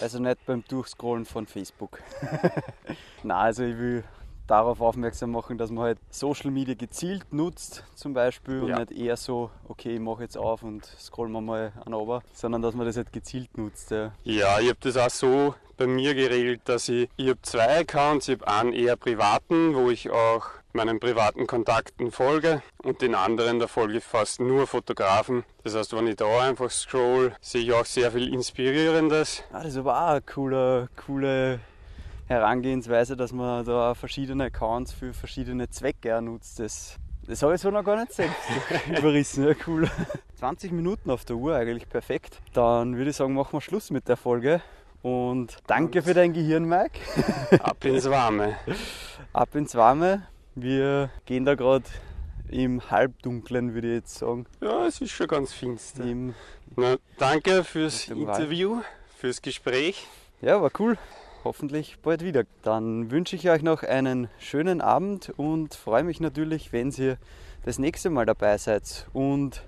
Also 0.00 0.18
nicht 0.18 0.46
beim 0.46 0.64
Durchscrollen 0.66 1.26
von 1.26 1.46
Facebook. 1.46 2.00
Nein, 3.22 3.36
also 3.36 3.64
ich 3.64 3.76
will 3.76 4.02
darauf 4.46 4.80
aufmerksam 4.80 5.30
machen, 5.32 5.58
dass 5.58 5.70
man 5.70 5.84
halt 5.84 5.98
Social 6.10 6.50
Media 6.50 6.74
gezielt 6.74 7.32
nutzt, 7.32 7.84
zum 7.94 8.14
Beispiel, 8.14 8.62
und 8.62 8.68
Ja. 8.68 8.78
nicht 8.78 8.92
eher 8.92 9.16
so, 9.16 9.50
okay, 9.68 9.94
ich 9.94 10.00
mache 10.00 10.22
jetzt 10.22 10.38
auf 10.38 10.62
und 10.62 10.84
scrollen 10.84 11.32
wir 11.32 11.40
mal 11.40 11.72
an 11.84 11.92
runter, 11.92 12.22
sondern 12.32 12.62
dass 12.62 12.74
man 12.74 12.86
das 12.86 12.96
halt 12.96 13.12
gezielt 13.12 13.56
nutzt. 13.58 13.90
Ja. 13.90 14.12
Ja, 14.24 14.60
ich 14.60 14.68
habe 14.68 14.78
das 14.80 14.96
auch 14.96 15.10
so 15.10 15.54
bei 15.76 15.86
mir 15.86 16.14
geregelt, 16.14 16.62
dass 16.64 16.88
ich, 16.88 17.08
ich 17.16 17.28
habe 17.28 17.42
zwei 17.42 17.80
Accounts, 17.80 18.28
ich 18.28 18.40
habe 18.40 18.48
einen 18.48 18.72
eher 18.72 18.96
privaten, 18.96 19.74
wo 19.74 19.90
ich 19.90 20.10
auch 20.10 20.46
meinen 20.72 21.00
privaten 21.00 21.46
Kontakten 21.46 22.10
folge 22.10 22.62
und 22.82 23.00
den 23.00 23.14
anderen, 23.14 23.58
da 23.58 23.66
folge 23.66 23.98
ich 23.98 24.04
fast 24.04 24.40
nur 24.40 24.66
Fotografen. 24.66 25.44
Das 25.64 25.74
heißt, 25.74 25.94
wenn 25.96 26.06
ich 26.06 26.16
da 26.16 26.26
einfach 26.42 26.70
scroll, 26.70 27.34
sehe 27.40 27.62
ich 27.62 27.72
auch 27.72 27.84
sehr 27.86 28.12
viel 28.12 28.32
Inspirierendes. 28.32 29.42
Ah, 29.52 29.58
das 29.62 29.68
ist 29.72 29.78
aber 29.78 29.96
auch 29.96 30.08
eine 30.10 30.20
coole, 30.22 30.88
coole 31.06 31.60
Herangehensweise, 32.26 33.16
dass 33.16 33.32
man 33.32 33.64
da 33.64 33.94
verschiedene 33.94 34.44
Accounts 34.44 34.92
für 34.92 35.12
verschiedene 35.12 35.68
Zwecke 35.70 36.20
nutzt. 36.20 36.58
Das, 36.58 36.96
das 37.26 37.42
habe 37.42 37.54
ich 37.54 37.60
so 37.60 37.70
noch 37.70 37.84
gar 37.84 37.96
nicht 38.00 38.12
selbst 38.12 38.36
überrissen. 38.98 39.46
Ja, 39.46 39.54
cool. 39.66 39.88
20 40.38 40.72
Minuten 40.72 41.10
auf 41.10 41.24
der 41.24 41.36
Uhr, 41.36 41.54
eigentlich 41.54 41.88
perfekt. 41.88 42.40
Dann 42.52 42.96
würde 42.96 43.10
ich 43.10 43.16
sagen, 43.16 43.34
machen 43.34 43.52
wir 43.52 43.60
Schluss 43.60 43.90
mit 43.90 44.08
der 44.08 44.16
Folge. 44.16 44.60
Und 45.02 45.58
danke 45.68 46.02
für 46.02 46.14
dein 46.14 46.32
Gehirn, 46.32 46.64
Mike. 46.64 46.98
Ab 47.60 47.84
ins 47.84 48.10
Warme. 48.10 48.56
Ab 49.32 49.54
ins 49.54 49.74
Warme. 49.76 50.26
Wir 50.56 51.10
gehen 51.26 51.44
da 51.44 51.54
gerade 51.54 51.84
im 52.48 52.90
Halbdunklen, 52.90 53.74
würde 53.74 53.88
ich 53.88 53.94
jetzt 53.94 54.14
sagen. 54.16 54.46
Ja, 54.60 54.86
es 54.86 55.00
ist 55.00 55.10
schon 55.12 55.28
ganz 55.28 55.52
finster. 55.52 56.02
Na, 56.74 56.96
danke 57.18 57.62
fürs. 57.62 58.08
Interview, 58.08 58.80
fürs 59.16 59.40
Gespräch. 59.40 60.06
ja, 60.40 60.60
war 60.60 60.70
cool. 60.80 60.98
Hoffentlich 61.46 61.98
bald 62.02 62.24
wieder. 62.24 62.42
Dann 62.64 63.12
wünsche 63.12 63.36
ich 63.36 63.48
euch 63.48 63.62
noch 63.62 63.84
einen 63.84 64.28
schönen 64.40 64.80
Abend 64.80 65.32
und 65.36 65.76
freue 65.76 66.02
mich 66.02 66.18
natürlich, 66.18 66.72
wenn 66.72 66.90
ihr 66.90 67.18
das 67.64 67.78
nächste 67.78 68.10
Mal 68.10 68.26
dabei 68.26 68.58
seid. 68.58 69.06
Und 69.12 69.62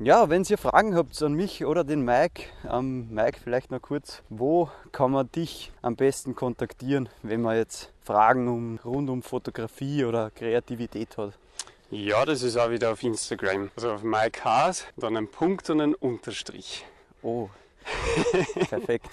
ja, 0.00 0.28
wenn 0.30 0.42
ihr 0.42 0.58
Fragen 0.58 0.96
habt 0.96 1.22
an 1.22 1.34
mich 1.34 1.64
oder 1.64 1.84
den 1.84 2.04
Mike, 2.04 2.46
ähm, 2.68 3.06
Mike 3.14 3.38
vielleicht 3.40 3.70
noch 3.70 3.80
kurz, 3.80 4.24
wo 4.30 4.68
kann 4.90 5.12
man 5.12 5.30
dich 5.30 5.70
am 5.80 5.94
besten 5.94 6.34
kontaktieren, 6.34 7.08
wenn 7.22 7.40
man 7.40 7.56
jetzt 7.56 7.92
Fragen 8.02 8.48
um, 8.48 8.80
rund 8.84 9.08
um 9.08 9.22
Fotografie 9.22 10.04
oder 10.04 10.32
Kreativität 10.32 11.16
hat? 11.16 11.34
Ja, 11.92 12.24
das 12.24 12.42
ist 12.42 12.56
auch 12.56 12.70
wieder 12.70 12.90
auf 12.90 13.04
Instagram. 13.04 13.70
Also 13.76 13.92
auf 13.92 14.02
Mike 14.02 14.42
Haas, 14.42 14.86
dann 14.96 15.16
ein 15.16 15.30
Punkt 15.30 15.70
und 15.70 15.80
ein 15.80 15.94
Unterstrich. 15.94 16.84
Oh, 17.22 17.48
perfekt. 18.68 19.06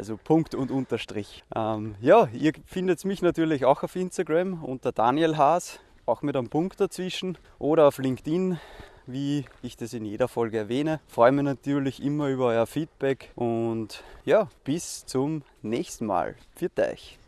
Also 0.00 0.16
Punkt 0.16 0.54
und 0.54 0.70
Unterstrich. 0.70 1.44
Ähm, 1.54 1.94
ja, 2.00 2.26
ihr 2.32 2.52
findet 2.64 3.04
mich 3.04 3.20
natürlich 3.20 3.66
auch 3.66 3.82
auf 3.82 3.96
Instagram 3.96 4.64
unter 4.64 4.92
Daniel 4.92 5.36
Haas, 5.36 5.78
auch 6.06 6.22
mit 6.22 6.38
einem 6.38 6.48
Punkt 6.48 6.80
dazwischen 6.80 7.36
oder 7.58 7.86
auf 7.86 7.98
LinkedIn, 7.98 8.58
wie 9.04 9.44
ich 9.60 9.76
das 9.76 9.92
in 9.92 10.06
jeder 10.06 10.26
Folge 10.26 10.56
erwähne. 10.56 11.00
Freue 11.06 11.32
mich 11.32 11.44
natürlich 11.44 12.02
immer 12.02 12.28
über 12.28 12.46
euer 12.46 12.66
Feedback 12.66 13.30
und 13.34 14.02
ja, 14.24 14.48
bis 14.64 15.04
zum 15.04 15.42
nächsten 15.60 16.06
Mal. 16.06 16.34
Viert 16.56 16.80
euch! 16.80 17.19